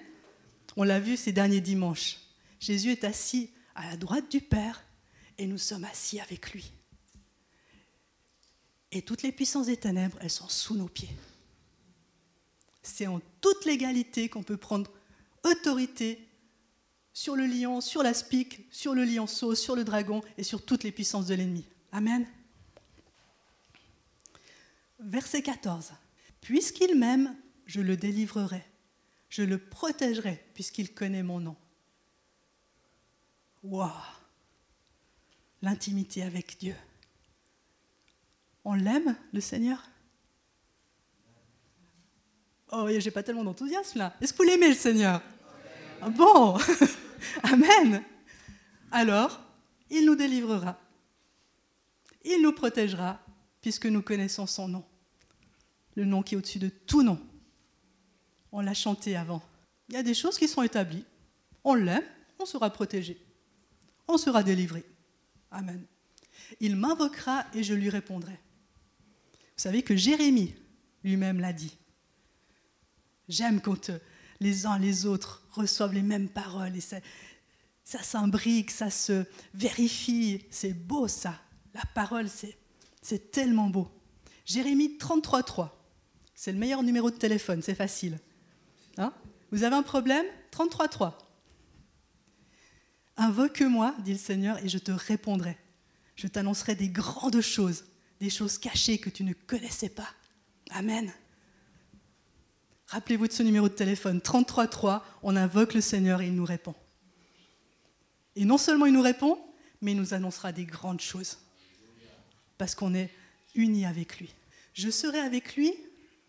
On 0.75 0.83
l'a 0.83 0.99
vu 0.99 1.17
ces 1.17 1.31
derniers 1.31 1.61
dimanches. 1.61 2.17
Jésus 2.59 2.91
est 2.91 3.03
assis 3.03 3.49
à 3.75 3.89
la 3.89 3.97
droite 3.97 4.29
du 4.31 4.41
Père 4.41 4.83
et 5.37 5.45
nous 5.45 5.57
sommes 5.57 5.83
assis 5.85 6.19
avec 6.19 6.51
lui. 6.51 6.71
Et 8.91 9.01
toutes 9.01 9.23
les 9.23 9.31
puissances 9.31 9.67
des 9.67 9.77
ténèbres, 9.77 10.17
elles 10.21 10.29
sont 10.29 10.49
sous 10.49 10.75
nos 10.75 10.87
pieds. 10.87 11.15
C'est 12.83 13.07
en 13.07 13.21
toute 13.39 13.65
légalité 13.65 14.27
qu'on 14.27 14.43
peut 14.43 14.57
prendre 14.57 14.91
autorité 15.43 16.27
sur 17.13 17.35
le 17.35 17.45
lion, 17.45 17.81
sur 17.81 18.03
la 18.03 18.13
spique, 18.13 18.67
sur 18.71 18.93
le 18.93 19.05
lionceau, 19.05 19.55
sur 19.55 19.75
le 19.75 19.83
dragon 19.83 20.21
et 20.37 20.43
sur 20.43 20.65
toutes 20.65 20.83
les 20.83 20.91
puissances 20.91 21.27
de 21.27 21.35
l'ennemi. 21.35 21.65
Amen. 21.91 22.25
Verset 24.99 25.41
14. 25.41 25.91
Puisqu'il 26.41 26.97
m'aime, 26.97 27.35
je 27.65 27.81
le 27.81 27.97
délivrerai. 27.97 28.63
Je 29.29 29.43
le 29.43 29.57
protégerai 29.57 30.43
puisqu'il 30.53 30.93
connaît 30.93 31.23
mon 31.23 31.39
nom. 31.39 31.55
Waouh 33.63 33.91
L'intimité 35.61 36.23
avec 36.23 36.57
Dieu. 36.59 36.75
On 38.63 38.73
l'aime, 38.73 39.15
le 39.33 39.41
Seigneur? 39.41 39.83
Oh, 42.71 42.87
j'ai 42.97 43.11
pas 43.11 43.23
tellement 43.23 43.43
d'enthousiasme 43.43 43.99
là. 43.99 44.15
Est-ce 44.21 44.33
que 44.33 44.37
vous 44.37 44.49
l'aimez, 44.49 44.69
le 44.69 44.75
Seigneur? 44.75 45.21
Ah 46.01 46.09
Bon? 46.09 46.57
Amen. 47.43 48.03
Alors, 48.91 49.41
il 49.89 50.05
nous 50.05 50.15
délivrera. 50.15 50.79
Il 52.23 52.41
nous 52.41 52.53
protégera, 52.53 53.19
puisque 53.61 53.87
nous 53.87 54.01
connaissons 54.01 54.47
son 54.47 54.67
nom. 54.67 54.85
Le 55.95 56.05
nom 56.05 56.23
qui 56.23 56.35
est 56.35 56.37
au-dessus 56.37 56.59
de 56.59 56.69
tout 56.69 57.03
nom. 57.03 57.19
On 58.51 58.61
l'a 58.61 58.73
chanté 58.73 59.15
avant. 59.15 59.41
Il 59.89 59.95
y 59.95 59.97
a 59.97 60.03
des 60.03 60.13
choses 60.13 60.37
qui 60.37 60.47
sont 60.47 60.61
établies. 60.61 61.05
On 61.63 61.73
l'aime, 61.73 62.03
on 62.39 62.45
sera 62.45 62.69
protégé. 62.69 63.21
On 64.07 64.17
sera 64.17 64.43
délivré. 64.43 64.85
Amen. 65.51 65.85
Il 66.59 66.75
m'invoquera 66.75 67.45
et 67.53 67.63
je 67.63 67.73
lui 67.73 67.89
répondrai. 67.89 68.39
Vous 69.61 69.67
savez 69.69 69.83
que 69.83 69.95
Jérémie 69.95 70.55
lui-même 71.03 71.39
l'a 71.39 71.53
dit. 71.53 71.77
J'aime 73.29 73.61
quand 73.61 73.91
euh, 73.91 73.99
les 74.39 74.65
uns 74.65 74.79
les 74.79 75.05
autres 75.05 75.43
reçoivent 75.51 75.93
les 75.93 76.01
mêmes 76.01 76.29
paroles 76.29 76.75
et 76.75 76.81
ça, 76.81 76.97
ça 77.83 78.01
s'imbrique, 78.01 78.71
ça 78.71 78.89
se 78.89 79.23
vérifie. 79.53 80.43
C'est 80.49 80.73
beau 80.73 81.07
ça. 81.07 81.39
La 81.75 81.83
parole, 81.93 82.25
c'est 83.03 83.31
tellement 83.31 83.69
beau. 83.69 83.87
Jérémie 84.45 84.97
33.3. 84.99 85.69
C'est 86.33 86.53
le 86.53 86.57
meilleur 86.57 86.81
numéro 86.81 87.11
de 87.11 87.17
téléphone, 87.17 87.61
c'est 87.61 87.75
facile. 87.75 88.17
Hein? 88.97 89.13
Vous 89.51 89.61
avez 89.61 89.75
un 89.75 89.83
problème? 89.83 90.25
33.3. 90.51 91.13
Invoque-moi, 93.15 93.93
dit 93.99 94.13
le 94.13 94.17
Seigneur, 94.17 94.57
et 94.65 94.69
je 94.69 94.79
te 94.79 94.91
répondrai. 94.91 95.55
Je 96.15 96.25
t'annoncerai 96.25 96.73
des 96.73 96.89
grandes 96.89 97.41
choses, 97.41 97.83
des 98.21 98.29
choses 98.29 98.59
cachées 98.59 98.99
que 98.99 99.09
tu 99.09 99.23
ne 99.23 99.33
connaissais 99.33 99.89
pas. 99.89 100.07
Amen. 100.69 101.11
Rappelez-vous 102.85 103.27
de 103.27 103.33
ce 103.33 103.41
numéro 103.41 103.67
de 103.67 103.73
téléphone, 103.73 104.19
33.3, 104.19 105.01
on 105.23 105.35
invoque 105.35 105.73
le 105.73 105.81
Seigneur 105.81 106.21
et 106.21 106.27
il 106.27 106.35
nous 106.35 106.45
répond. 106.45 106.75
Et 108.35 108.45
non 108.45 108.59
seulement 108.59 108.85
il 108.85 108.93
nous 108.93 109.01
répond, 109.01 109.39
mais 109.81 109.93
il 109.93 109.97
nous 109.97 110.13
annoncera 110.13 110.51
des 110.51 110.65
grandes 110.65 111.01
choses. 111.01 111.39
Parce 112.59 112.75
qu'on 112.75 112.93
est 112.93 113.09
unis 113.55 113.87
avec 113.87 114.19
lui. 114.19 114.29
Je 114.73 114.91
serai 114.91 115.19
avec 115.19 115.55
lui 115.55 115.73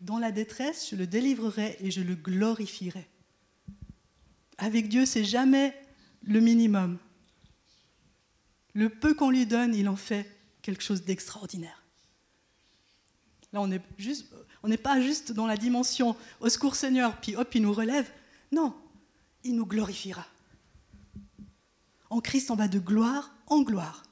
dans 0.01 0.19
la 0.19 0.33
détresse, 0.33 0.89
je 0.91 0.97
le 0.97 1.07
délivrerai 1.07 1.77
et 1.81 1.91
je 1.91 2.01
le 2.01 2.15
glorifierai. 2.15 3.07
Avec 4.57 4.89
Dieu, 4.89 5.05
c'est 5.05 5.25
jamais 5.25 5.79
le 6.23 6.41
minimum. 6.41 6.97
Le 8.73 8.89
peu 8.89 9.13
qu'on 9.13 9.31
lui 9.31 9.45
donne, 9.45 9.75
il 9.75 9.91
en 9.91 9.97
fait 9.97 10.27
quelque 10.63 10.83
chose 10.83 11.05
d'extraordinaire. 11.05 11.82
Là, 13.53 13.61
on 13.61 14.69
n'est 14.69 14.77
pas 14.79 15.01
juste 15.01 15.33
dans 15.33 15.47
la 15.47 15.57
dimension 15.57 16.17
au 16.41 16.49
secours 16.49 16.75
Seigneur, 16.75 17.21
puis 17.21 17.37
hop, 17.37 17.55
il 17.55 17.63
nous 17.63 17.73
relève. 17.73 18.11
Non, 18.51 18.75
il 19.45 19.55
nous 19.55 19.67
glorifiera. 19.67 20.27
En 22.11 22.21
Christ, 22.21 22.51
on 22.51 22.57
va 22.57 22.69
de 22.69 22.79
gloire 22.79 23.33
en 23.47 23.63
gloire. 23.63 24.05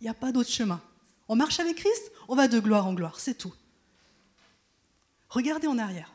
Il 0.00 0.04
n'y 0.04 0.08
a 0.08 0.14
pas 0.14 0.32
d'autre 0.32 0.50
chemin. 0.50 0.80
On 1.28 1.36
marche 1.36 1.60
avec 1.60 1.76
Christ, 1.76 2.12
on 2.28 2.34
va 2.34 2.48
de 2.48 2.60
gloire 2.60 2.86
en 2.86 2.94
gloire, 2.94 3.18
c'est 3.18 3.36
tout. 3.36 3.52
Regardez 5.28 5.66
en 5.66 5.78
arrière. 5.78 6.14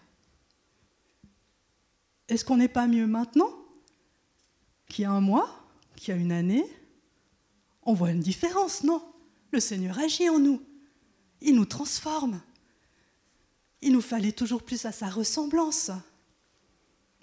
Est-ce 2.29 2.45
qu'on 2.45 2.57
n'est 2.57 2.67
pas 2.69 2.87
mieux 2.87 3.07
maintenant 3.07 3.49
qu'il 4.87 5.03
y 5.03 5.05
a 5.05 5.11
un 5.11 5.19
mois, 5.21 5.67
qu'il 5.95 6.15
y 6.15 6.17
a 6.17 6.19
une 6.19 6.31
année? 6.31 6.65
On 7.83 7.93
voit 7.93 8.11
une 8.11 8.21
différence, 8.21 8.83
non? 8.83 9.03
Le 9.51 9.59
Seigneur 9.59 9.99
agit 9.99 10.29
en 10.29 10.39
nous. 10.39 10.61
Il 11.41 11.55
nous 11.55 11.65
transforme. 11.65 12.39
Il 13.81 13.93
nous 13.93 14.01
fallait 14.01 14.31
toujours 14.31 14.63
plus 14.63 14.85
à 14.85 14.91
sa 14.91 15.09
ressemblance. 15.09 15.91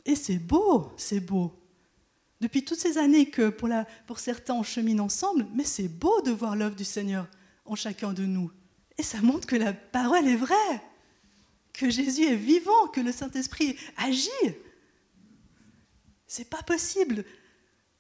Et 0.05 0.17
c'est 0.17 0.39
beau, 0.39 0.93
c'est 0.97 1.21
beau 1.21 1.59
depuis 2.41 2.65
toutes 2.65 2.79
ces 2.79 2.99
années 2.99 3.31
que 3.31 3.49
pour, 3.49 4.19
certains 4.19 4.55
on 4.55 4.63
chemine 4.63 5.01
ensemble, 5.01 5.47
mais 5.55 5.65
c'est 5.65 5.89
beau 5.89 6.21
de 6.23 6.31
voir 6.31 6.57
l'œuvre 6.57 6.77
du 6.77 6.85
Seigneur 6.85 7.27
en 7.65 7.75
chacun 7.75 8.13
de 8.13 8.25
nous. 8.25 8.51
Et 8.97 9.03
ça 9.03 9.21
montre 9.21 9.47
que 9.47 9.57
la 9.57 9.73
parole 9.73 10.27
est 10.27 10.37
vraie, 10.37 10.83
que 11.73 11.91
Jésus 11.91 12.25
est 12.25 12.37
vivant, 12.37 12.89
que 12.93 13.01
le 13.01 13.13
Saint-Esprit 13.13 13.77
agit. 13.97 14.31
C'est 16.27 16.49
pas 16.49 16.63
possible 16.63 17.25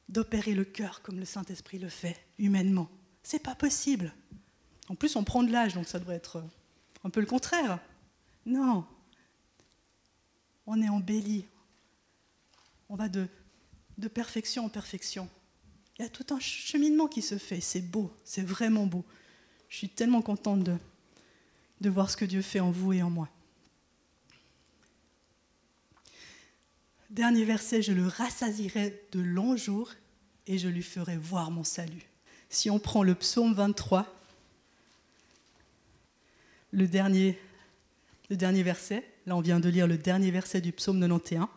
d'opérer 0.08 0.54
le 0.54 0.64
cœur 0.64 1.02
comme 1.02 1.18
le 1.18 1.24
Saint-Esprit 1.24 1.78
le 1.78 1.88
fait 1.88 2.16
humainement. 2.38 2.88
C'est 3.22 3.42
pas 3.42 3.54
possible. 3.54 4.12
En 4.88 4.94
plus, 4.94 5.16
on 5.16 5.24
prend 5.24 5.42
de 5.42 5.52
l'âge, 5.52 5.74
donc 5.74 5.86
ça 5.86 5.98
devrait 5.98 6.16
être 6.16 6.42
un 7.04 7.10
peu 7.10 7.20
le 7.20 7.26
contraire. 7.26 7.78
Non. 8.48 8.84
On 10.66 10.82
est 10.82 10.88
embelli. 10.88 11.44
On 12.88 12.96
va 12.96 13.08
de 13.08 13.28
perfection 14.12 14.64
en 14.64 14.68
perfection. 14.68 15.28
Il 15.98 16.02
y 16.02 16.04
a 16.04 16.08
tout 16.08 16.26
un 16.32 16.40
cheminement 16.40 17.08
qui 17.08 17.22
se 17.22 17.38
fait. 17.38 17.60
C'est 17.60 17.80
beau, 17.80 18.12
c'est 18.24 18.42
vraiment 18.42 18.86
beau. 18.86 19.04
Je 19.68 19.76
suis 19.76 19.88
tellement 19.88 20.22
contente 20.22 20.62
de, 20.62 20.76
de 21.80 21.90
voir 21.90 22.10
ce 22.10 22.16
que 22.16 22.24
Dieu 22.24 22.40
fait 22.40 22.60
en 22.60 22.70
vous 22.70 22.92
et 22.92 23.02
en 23.02 23.10
moi. 23.10 23.28
Dernier 27.10 27.44
verset, 27.44 27.82
je 27.82 27.92
le 27.92 28.06
rassasirai 28.06 29.08
de 29.12 29.20
longs 29.20 29.56
jours 29.56 29.92
et 30.46 30.58
je 30.58 30.68
lui 30.68 30.82
ferai 30.82 31.16
voir 31.16 31.50
mon 31.50 31.64
salut. 31.64 32.06
Si 32.48 32.70
on 32.70 32.78
prend 32.78 33.02
le 33.02 33.14
psaume 33.14 33.54
23, 33.54 34.06
le 36.72 36.86
dernier, 36.86 37.38
le 38.30 38.36
dernier 38.36 38.62
verset, 38.62 39.04
là 39.26 39.36
on 39.36 39.40
vient 39.40 39.60
de 39.60 39.68
lire 39.68 39.86
le 39.86 39.98
dernier 39.98 40.30
verset 40.30 40.60
du 40.60 40.72
psaume 40.72 41.00
91, 41.00 41.48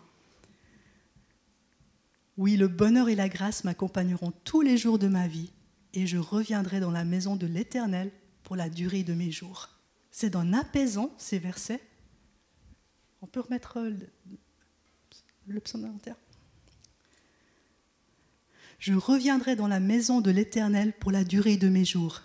oui, 2.38 2.58
le 2.58 2.68
bonheur 2.68 3.10
et 3.10 3.16
la 3.16 3.30
grâce 3.30 3.64
m'accompagneront 3.66 4.32
tous 4.44 4.62
les 4.62 4.78
jours 4.78 4.98
de 4.98 5.08
ma 5.08 5.28
vie, 5.28 5.52
et 5.94 6.08
je 6.08 6.18
reviendrai 6.18 6.80
dans 6.80 6.90
la 6.90 7.04
maison 7.04 7.36
de 7.36 7.46
l'Éternel 7.46 8.10
pour 8.44 8.56
la 8.56 8.70
durée 8.70 9.04
de 9.04 9.14
mes 9.14 9.32
jours. 9.32 9.70
C'est 10.12 10.32
d'un 10.32 10.54
apaisant 10.54 11.14
ces 11.18 11.40
versets. 11.40 11.82
On 13.22 13.28
peut 13.28 13.42
remettre 13.42 13.80
le, 13.82 14.10
le 15.48 15.60
psaume 15.60 15.86
inventaire. 15.86 16.16
Je 18.80 18.94
reviendrai 18.94 19.56
dans 19.56 19.68
la 19.68 19.80
maison 19.80 20.22
de 20.22 20.32
l'Éternel 20.32 20.94
pour 20.94 21.12
la 21.12 21.24
durée 21.24 21.58
de 21.58 21.70
mes 21.70 21.86
jours. 21.86 22.24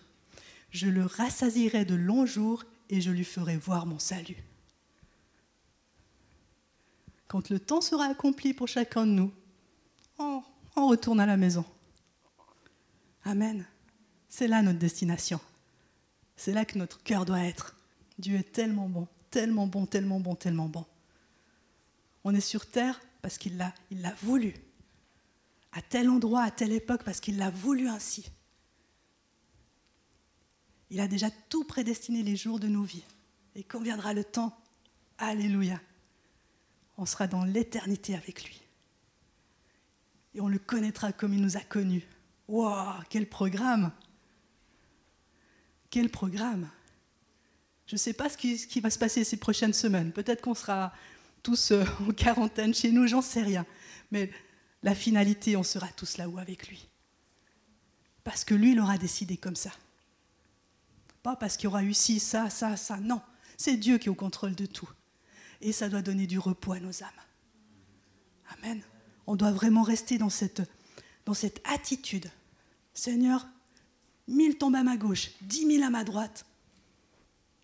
Je 0.70 0.86
le 0.86 1.04
rassasierai 1.04 1.84
de 1.84 1.94
longs 1.94 2.26
jours 2.26 2.64
et 2.88 3.00
je 3.00 3.10
lui 3.10 3.24
ferai 3.24 3.56
voir 3.56 3.86
mon 3.86 3.98
salut. 3.98 4.42
Quand 7.28 7.50
le 7.50 7.58
temps 7.58 7.80
sera 7.80 8.04
accompli 8.04 8.54
pour 8.54 8.68
chacun 8.68 9.06
de 9.06 9.12
nous, 9.12 9.32
on, 10.18 10.42
retourne 10.76 11.20
à 11.20 11.26
la 11.26 11.36
maison. 11.36 11.64
Amen. 13.24 13.66
C'est 14.28 14.46
là 14.46 14.62
notre 14.62 14.78
destination. 14.78 15.40
C'est 16.36 16.52
là 16.52 16.64
que 16.64 16.78
notre 16.78 17.02
cœur 17.02 17.24
doit 17.24 17.40
être. 17.40 17.74
Dieu 18.18 18.36
est 18.36 18.52
tellement 18.52 18.88
bon, 18.88 19.08
tellement 19.30 19.66
bon, 19.66 19.86
tellement 19.86 20.20
bon, 20.20 20.34
tellement 20.34 20.68
bon. 20.68 20.84
On 22.24 22.34
est 22.34 22.40
sur 22.40 22.66
terre 22.66 23.00
parce 23.22 23.38
qu'il 23.38 23.56
l'a, 23.56 23.74
l'a 23.90 24.14
voulu. 24.22 24.54
à 25.72 25.82
tel 25.82 26.08
endroit, 26.08 26.42
à 26.42 26.50
telle 26.50 26.72
époque, 26.72 27.02
parce 27.04 27.20
qu'il 27.20 27.38
l'a 27.38 27.50
voulu 27.50 27.88
ainsi. 27.88 28.30
Il 30.90 31.00
a 31.00 31.08
déjà 31.08 31.30
tout 31.48 31.64
prédestiné 31.64 32.22
les 32.22 32.36
jours 32.36 32.60
de 32.60 32.68
nos 32.68 32.82
vies. 32.82 33.04
Et 33.54 33.62
quand 33.62 33.80
viendra 33.80 34.12
le 34.12 34.24
temps, 34.24 34.56
Alléluia, 35.18 35.80
on 36.98 37.06
sera 37.06 37.26
dans 37.26 37.44
l'éternité 37.44 38.14
avec 38.14 38.44
lui. 38.44 38.60
Et 40.34 40.40
on 40.40 40.48
le 40.48 40.58
connaîtra 40.58 41.12
comme 41.12 41.32
il 41.32 41.40
nous 41.40 41.56
a 41.56 41.60
connus. 41.60 42.06
Waouh, 42.48 43.02
quel 43.08 43.26
programme 43.26 43.92
Quel 45.88 46.10
programme 46.10 46.68
Je 47.86 47.94
ne 47.94 47.98
sais 47.98 48.12
pas 48.12 48.28
ce 48.28 48.36
qui, 48.36 48.80
va 48.80 48.90
se 48.90 48.98
passer 48.98 49.24
ces 49.24 49.38
prochaines 49.38 49.72
semaines. 49.72 50.12
Peut-être 50.12 50.42
qu'on 50.42 50.54
sera 50.54 50.92
tous 51.42 51.70
euh, 51.70 51.84
en 52.06 52.12
quarantaine 52.12 52.74
chez 52.74 52.92
nous, 52.92 53.06
j'en 53.06 53.22
sais 53.22 53.42
rien. 53.42 53.64
Mais 54.10 54.30
la 54.82 54.94
finalité, 54.94 55.56
on 55.56 55.62
sera 55.62 55.88
tous 55.88 56.18
là-haut 56.18 56.38
avec 56.38 56.68
lui. 56.68 56.86
Parce 58.22 58.44
que 58.44 58.54
lui, 58.54 58.72
il 58.72 58.80
aura 58.80 58.98
décidé 58.98 59.38
comme 59.38 59.56
ça. 59.56 59.70
Pas 61.26 61.34
parce 61.34 61.56
qu'il 61.56 61.64
y 61.64 61.66
aura 61.66 61.82
eu 61.82 61.92
ci, 61.92 62.20
ça, 62.20 62.50
ça, 62.50 62.76
ça. 62.76 62.98
Non, 62.98 63.20
c'est 63.56 63.76
Dieu 63.76 63.98
qui 63.98 64.06
est 64.06 64.10
au 64.10 64.14
contrôle 64.14 64.54
de 64.54 64.64
tout. 64.64 64.88
Et 65.60 65.72
ça 65.72 65.88
doit 65.88 66.00
donner 66.00 66.28
du 66.28 66.38
repos 66.38 66.70
à 66.70 66.78
nos 66.78 67.02
âmes. 67.02 67.10
Amen. 68.50 68.80
On 69.26 69.34
doit 69.34 69.50
vraiment 69.50 69.82
rester 69.82 70.18
dans 70.18 70.30
cette, 70.30 70.62
dans 71.24 71.34
cette 71.34 71.60
attitude. 71.64 72.30
Seigneur, 72.94 73.44
mille 74.28 74.56
tombent 74.56 74.76
à 74.76 74.84
ma 74.84 74.96
gauche, 74.96 75.32
dix 75.40 75.66
mille 75.66 75.82
à 75.82 75.90
ma 75.90 76.04
droite. 76.04 76.46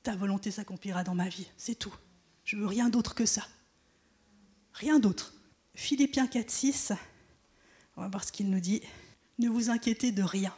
Ta 0.03 0.17
volonté 0.17 0.51
s'accomplira 0.51 1.05
dans 1.05 1.15
ma 1.15 1.29
vie, 1.29 1.47
c'est 1.57 1.77
tout. 1.77 1.95
Je 2.45 2.57
veux 2.57 2.67
rien 2.67 2.89
d'autre 2.89 3.15
que 3.15 3.27
ça. 3.27 3.47
Rien 4.73 4.99
d'autre. 4.99 5.35
Philippiens 5.77 6.27
4, 6.27 6.51
6, 6.51 6.93
on 7.97 8.01
va 8.01 8.09
voir 8.09 8.25
ce 8.25 8.33
qu'il 8.33 8.51
nous 8.51 8.59
dit. 8.59 8.83
Ne 9.39 9.49
vous 9.49 9.71
inquiétez 9.71 10.11
de 10.11 10.25
rien, 10.25 10.53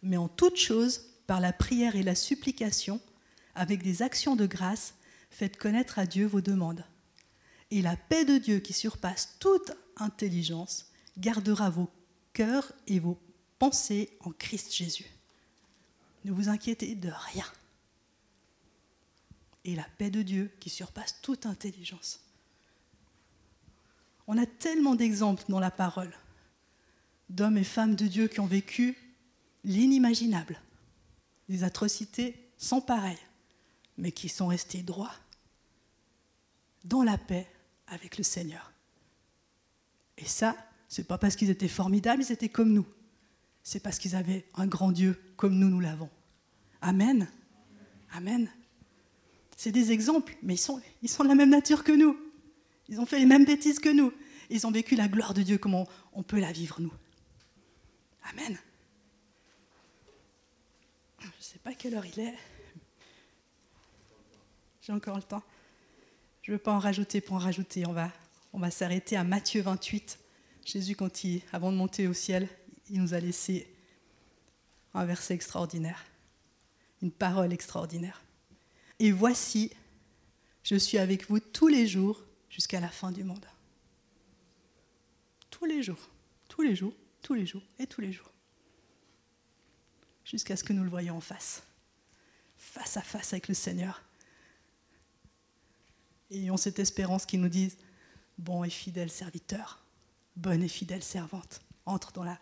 mais 0.00 0.16
en 0.16 0.28
toute 0.28 0.58
chose, 0.58 1.08
par 1.28 1.40
la 1.40 1.52
prière 1.52 1.94
et 1.94 2.02
la 2.02 2.14
supplication, 2.14 3.00
avec 3.54 3.82
des 3.82 4.00
actions 4.00 4.34
de 4.34 4.46
grâce, 4.46 4.94
faites 5.30 5.58
connaître 5.58 5.98
à 5.98 6.06
Dieu 6.06 6.26
vos 6.26 6.40
demandes. 6.40 6.84
Et 7.70 7.82
la 7.82 7.96
paix 7.96 8.24
de 8.24 8.38
Dieu 8.38 8.60
qui 8.60 8.72
surpasse 8.72 9.36
toute 9.38 9.72
intelligence 9.98 10.86
gardera 11.18 11.68
vos 11.68 11.90
cœurs 12.32 12.72
et 12.86 12.98
vos 12.98 13.18
pensées 13.58 14.16
en 14.20 14.30
Christ 14.30 14.74
Jésus. 14.74 15.04
Ne 16.24 16.32
vous 16.32 16.48
inquiétez 16.48 16.94
de 16.94 17.10
rien. 17.10 17.44
Et 19.64 19.76
la 19.76 19.86
paix 19.98 20.10
de 20.10 20.22
Dieu 20.22 20.50
qui 20.60 20.70
surpasse 20.70 21.20
toute 21.20 21.44
intelligence. 21.44 22.20
On 24.26 24.38
a 24.38 24.46
tellement 24.46 24.94
d'exemples 24.94 25.44
dans 25.50 25.60
la 25.60 25.70
parole 25.70 26.14
d'hommes 27.28 27.58
et 27.58 27.64
femmes 27.64 27.96
de 27.96 28.06
Dieu 28.06 28.28
qui 28.28 28.40
ont 28.40 28.46
vécu 28.46 28.96
l'inimaginable, 29.64 30.58
des 31.48 31.64
atrocités 31.64 32.50
sans 32.56 32.80
pareil, 32.80 33.18
mais 33.96 34.12
qui 34.12 34.28
sont 34.28 34.48
restés 34.48 34.82
droits, 34.82 35.14
dans 36.84 37.02
la 37.02 37.18
paix 37.18 37.46
avec 37.86 38.18
le 38.18 38.24
Seigneur. 38.24 38.72
Et 40.16 40.24
ça, 40.24 40.56
c'est 40.88 41.06
pas 41.06 41.18
parce 41.18 41.36
qu'ils 41.36 41.50
étaient 41.50 41.68
formidables, 41.68 42.22
ils 42.22 42.32
étaient 42.32 42.48
comme 42.48 42.72
nous. 42.72 42.86
C'est 43.62 43.80
parce 43.80 43.98
qu'ils 43.98 44.16
avaient 44.16 44.46
un 44.54 44.66
grand 44.66 44.92
Dieu 44.92 45.20
comme 45.36 45.58
nous, 45.58 45.68
nous 45.68 45.80
l'avons. 45.80 46.10
Amen. 46.80 47.28
Amen. 48.12 48.50
C'est 49.56 49.72
des 49.72 49.92
exemples, 49.92 50.36
mais 50.42 50.54
ils 50.54 50.58
sont, 50.58 50.80
ils 51.02 51.08
sont 51.08 51.24
de 51.24 51.28
la 51.28 51.34
même 51.34 51.50
nature 51.50 51.84
que 51.84 51.92
nous. 51.92 52.16
Ils 52.88 53.00
ont 53.00 53.06
fait 53.06 53.18
les 53.18 53.26
mêmes 53.26 53.44
bêtises 53.44 53.78
que 53.78 53.88
nous. 53.88 54.12
Ils 54.50 54.66
ont 54.66 54.70
vécu 54.70 54.96
la 54.96 55.08
gloire 55.08 55.34
de 55.34 55.42
Dieu 55.42 55.58
comme 55.58 55.74
on, 55.74 56.22
peut 56.22 56.40
la 56.40 56.52
vivre 56.52 56.80
nous. 56.80 56.92
Amen. 58.30 58.56
Je 61.20 61.26
ne 61.26 61.30
sais 61.40 61.58
pas 61.58 61.74
quelle 61.74 61.94
heure 61.94 62.06
il 62.06 62.20
est. 62.20 62.34
J'ai 64.80 64.92
encore 64.92 65.16
le 65.16 65.22
temps. 65.22 65.42
Je 66.42 66.52
ne 66.52 66.56
veux 66.56 66.62
pas 66.62 66.72
en 66.72 66.78
rajouter 66.78 67.20
pour 67.20 67.36
en 67.36 67.40
rajouter. 67.40 67.86
On 67.86 67.92
va, 67.92 68.10
on 68.52 68.58
va 68.58 68.70
s'arrêter 68.70 69.16
à 69.16 69.24
Matthieu 69.24 69.62
28. 69.62 70.18
Jésus, 70.64 70.96
quand 70.96 71.10
avant 71.52 71.72
de 71.72 71.76
monter 71.76 72.06
au 72.08 72.12
ciel, 72.12 72.48
il 72.90 73.00
nous 73.00 73.14
a 73.14 73.20
laissé 73.20 73.66
un 74.94 75.04
verset 75.04 75.34
extraordinaire, 75.34 76.04
une 77.02 77.10
parole 77.10 77.52
extraordinaire. 77.52 78.22
Et 78.98 79.12
voici, 79.12 79.72
je 80.62 80.76
suis 80.76 80.98
avec 80.98 81.28
vous 81.28 81.40
tous 81.40 81.68
les 81.68 81.86
jours 81.86 82.24
jusqu'à 82.50 82.80
la 82.80 82.88
fin 82.88 83.12
du 83.12 83.24
monde. 83.24 83.46
Tous 85.50 85.64
les 85.64 85.82
jours, 85.82 86.10
tous 86.48 86.62
les 86.62 86.74
jours, 86.74 86.94
tous 87.22 87.34
les 87.34 87.46
jours 87.46 87.62
et 87.78 87.86
tous 87.86 88.00
les 88.00 88.12
jours. 88.12 88.30
Jusqu'à 90.30 90.56
ce 90.56 90.64
que 90.64 90.74
nous 90.74 90.84
le 90.84 90.90
voyions 90.90 91.16
en 91.16 91.22
face, 91.22 91.62
face 92.58 92.98
à 92.98 93.02
face 93.02 93.32
avec 93.32 93.48
le 93.48 93.54
Seigneur. 93.54 94.02
Ayons 96.30 96.58
cette 96.58 96.78
espérance 96.78 97.24
qu'il 97.24 97.40
nous 97.40 97.48
dise, 97.48 97.78
bon 98.36 98.62
et 98.62 98.68
fidèle 98.68 99.10
serviteur, 99.10 99.82
bonne 100.36 100.62
et 100.62 100.68
fidèle 100.68 101.02
servante, 101.02 101.62
entre 101.86 102.12
dans 102.12 102.24
la, 102.24 102.38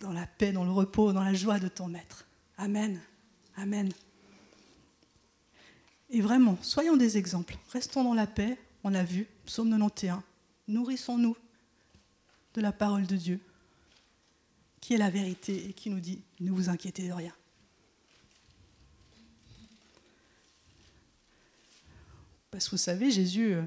dans 0.00 0.12
la 0.12 0.26
paix, 0.26 0.50
dans 0.50 0.64
le 0.64 0.72
repos, 0.72 1.12
dans 1.12 1.22
la 1.22 1.32
joie 1.32 1.60
de 1.60 1.68
ton 1.68 1.86
maître. 1.86 2.26
Amen. 2.58 3.00
Amen. 3.56 3.92
Et 6.10 6.20
vraiment, 6.20 6.58
soyons 6.60 6.96
des 6.96 7.18
exemples. 7.18 7.56
Restons 7.72 8.02
dans 8.02 8.14
la 8.14 8.26
paix, 8.26 8.58
on 8.82 8.88
l'a 8.88 9.04
vu, 9.04 9.28
psaume 9.44 9.70
91. 9.70 10.22
Nourrissons-nous 10.66 11.36
de 12.54 12.60
la 12.60 12.72
parole 12.72 13.06
de 13.06 13.14
Dieu, 13.14 13.40
qui 14.86 14.94
est 14.94 14.98
la 14.98 15.10
vérité 15.10 15.68
et 15.68 15.72
qui 15.72 15.90
nous 15.90 15.98
dit 15.98 16.22
ne 16.38 16.52
vous 16.52 16.68
inquiétez 16.68 17.08
de 17.08 17.12
rien. 17.12 17.34
Parce 22.52 22.66
que 22.66 22.70
vous 22.70 22.76
savez, 22.76 23.10
Jésus, 23.10 23.52
euh, 23.52 23.64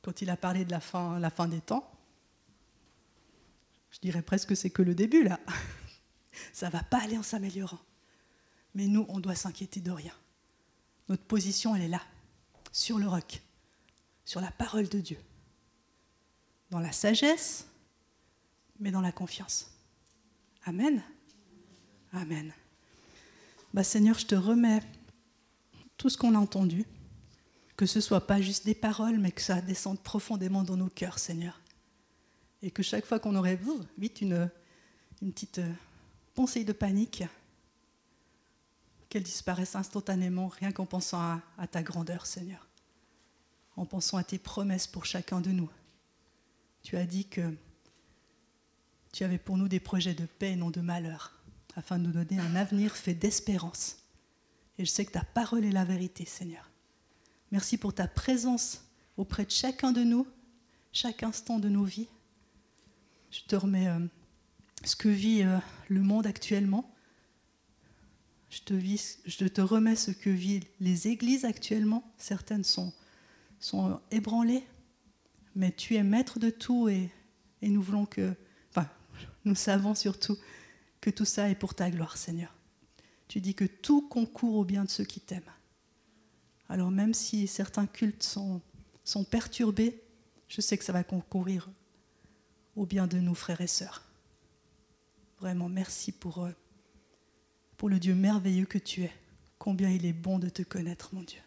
quand 0.00 0.22
il 0.22 0.30
a 0.30 0.38
parlé 0.38 0.64
de 0.64 0.70
la 0.70 0.80
fin, 0.80 1.18
la 1.18 1.28
fin 1.28 1.46
des 1.46 1.60
temps, 1.60 1.92
je 3.90 3.98
dirais 4.00 4.22
presque 4.22 4.48
que 4.48 4.54
c'est 4.54 4.70
que 4.70 4.80
le 4.80 4.94
début 4.94 5.24
là. 5.24 5.38
Ça 6.54 6.68
ne 6.68 6.72
va 6.72 6.82
pas 6.82 7.02
aller 7.02 7.18
en 7.18 7.22
s'améliorant. 7.22 7.80
Mais 8.74 8.86
nous, 8.86 9.04
on 9.10 9.20
doit 9.20 9.34
s'inquiéter 9.34 9.82
de 9.82 9.90
rien. 9.90 10.14
Notre 11.10 11.24
position, 11.24 11.76
elle 11.76 11.82
est 11.82 11.88
là, 11.88 12.00
sur 12.72 12.98
le 12.98 13.06
roc, 13.06 13.42
sur 14.24 14.40
la 14.40 14.50
parole 14.50 14.88
de 14.88 15.00
Dieu. 15.00 15.18
Dans 16.70 16.80
la 16.80 16.92
sagesse, 16.92 17.66
mais 18.78 18.90
dans 18.90 19.00
la 19.00 19.12
confiance. 19.12 19.70
Amen. 20.64 21.02
Amen. 22.12 22.52
Bah, 23.72 23.84
Seigneur, 23.84 24.18
je 24.18 24.26
te 24.26 24.34
remets 24.34 24.80
tout 25.96 26.08
ce 26.08 26.16
qu'on 26.16 26.34
a 26.34 26.38
entendu, 26.38 26.84
que 27.76 27.86
ce 27.86 28.00
soit 28.00 28.26
pas 28.26 28.40
juste 28.40 28.64
des 28.64 28.74
paroles, 28.74 29.18
mais 29.18 29.32
que 29.32 29.42
ça 29.42 29.60
descende 29.60 30.00
profondément 30.00 30.62
dans 30.62 30.76
nos 30.76 30.88
cœurs, 30.88 31.18
Seigneur. 31.18 31.60
Et 32.62 32.70
que 32.70 32.82
chaque 32.82 33.04
fois 33.04 33.18
qu'on 33.18 33.34
aurait 33.34 33.58
vite 33.98 34.20
une, 34.20 34.50
une 35.22 35.32
petite 35.32 35.58
euh, 35.58 35.72
pensée 36.34 36.64
de 36.64 36.72
panique, 36.72 37.24
qu'elle 39.14 39.22
disparaisse 39.22 39.76
instantanément, 39.76 40.48
rien 40.48 40.72
qu'en 40.72 40.86
pensant 40.86 41.40
à, 41.56 41.66
ta 41.68 41.84
grandeur, 41.84 42.26
Seigneur, 42.26 42.66
en 43.76 43.86
pensant 43.86 44.16
à 44.16 44.24
tes 44.24 44.38
promesses 44.38 44.88
pour 44.88 45.04
chacun 45.04 45.40
de 45.40 45.50
nous. 45.50 45.70
Tu 46.82 46.96
as 46.96 47.06
dit 47.06 47.24
que 47.24 47.54
tu 49.14 49.22
avais 49.22 49.38
pour 49.38 49.56
nous 49.56 49.68
des 49.68 49.78
projets 49.78 50.14
de 50.14 50.26
paix 50.26 50.50
et 50.50 50.56
non 50.56 50.70
de 50.70 50.80
malheur, 50.80 51.32
afin 51.76 51.98
de 51.98 52.06
nous 52.08 52.24
donner 52.24 52.40
un 52.40 52.56
avenir 52.56 52.96
fait 52.96 53.14
d'espérance. 53.14 53.98
Et 54.76 54.84
je 54.84 54.90
sais 54.90 55.04
que 55.04 55.12
ta 55.12 55.22
parole 55.22 55.64
est 55.64 55.70
la 55.70 55.84
vérité, 55.84 56.24
Seigneur. 56.24 56.68
Merci 57.52 57.78
pour 57.78 57.94
ta 57.94 58.08
présence 58.08 58.84
auprès 59.16 59.44
de 59.44 59.52
chacun 59.52 59.92
de 59.92 60.02
nous, 60.02 60.26
chaque 60.92 61.22
instant 61.22 61.60
de 61.60 61.68
nos 61.68 61.84
vies. 61.84 62.08
Je 63.30 63.42
te 63.46 63.54
remets 63.54 63.86
euh, 63.86 64.00
ce 64.82 64.96
que 64.96 65.08
vit 65.08 65.42
euh, 65.42 65.58
le 65.88 66.00
monde 66.00 66.26
actuellement 66.26 66.90
je 68.50 68.60
te, 68.60 68.74
je 69.26 69.46
te 69.46 69.60
remets 69.60 69.96
ce 69.96 70.12
que 70.12 70.30
vivent 70.30 70.64
les 70.78 71.08
églises 71.08 71.44
actuellement. 71.44 72.04
Certaines 72.18 72.62
sont, 72.62 72.92
sont 73.58 74.00
ébranlées, 74.12 74.64
mais 75.56 75.72
tu 75.72 75.96
es 75.96 76.04
maître 76.04 76.38
de 76.38 76.50
tout 76.50 76.88
et, 76.88 77.10
et 77.62 77.68
nous 77.68 77.82
voulons 77.82 78.06
que, 78.06 78.32
nous 79.44 79.54
savons 79.54 79.94
surtout 79.94 80.38
que 81.00 81.10
tout 81.10 81.24
ça 81.24 81.50
est 81.50 81.54
pour 81.54 81.74
ta 81.74 81.90
gloire, 81.90 82.16
Seigneur. 82.16 82.52
Tu 83.28 83.40
dis 83.40 83.54
que 83.54 83.64
tout 83.64 84.08
concourt 84.08 84.56
au 84.56 84.64
bien 84.64 84.84
de 84.84 84.90
ceux 84.90 85.04
qui 85.04 85.20
t'aiment. 85.20 85.42
Alors 86.68 86.90
même 86.90 87.14
si 87.14 87.46
certains 87.46 87.86
cultes 87.86 88.22
sont, 88.22 88.60
perturbés, 89.30 90.00
je 90.48 90.60
sais 90.60 90.78
que 90.78 90.84
ça 90.84 90.92
va 90.92 91.04
concourir 91.04 91.68
au 92.76 92.86
bien 92.86 93.06
de 93.06 93.18
nos 93.18 93.34
frères 93.34 93.60
et 93.60 93.66
sœurs. 93.66 94.02
Vraiment, 95.38 95.68
merci 95.68 96.12
pour 96.12 96.46
eux 96.46 96.54
pour 97.76 97.88
le 97.88 97.98
Dieu 97.98 98.14
merveilleux 98.14 98.66
que 98.66 98.78
tu 98.78 99.02
es. 99.02 99.12
Combien 99.58 99.90
il 99.90 100.06
est 100.06 100.12
bon 100.12 100.38
de 100.38 100.48
te 100.48 100.62
connaître, 100.62 101.10
mon 101.12 101.22
Dieu. 101.22 101.40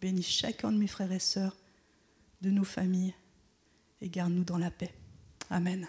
Bénis 0.00 0.22
chacun 0.22 0.72
de 0.72 0.78
mes 0.78 0.86
frères 0.86 1.12
et 1.12 1.18
sœurs, 1.18 1.56
de 2.42 2.50
nos 2.50 2.64
familles, 2.64 3.14
et 4.00 4.08
garde-nous 4.08 4.44
dans 4.44 4.58
la 4.58 4.70
paix. 4.70 4.94
Amen. 5.50 5.86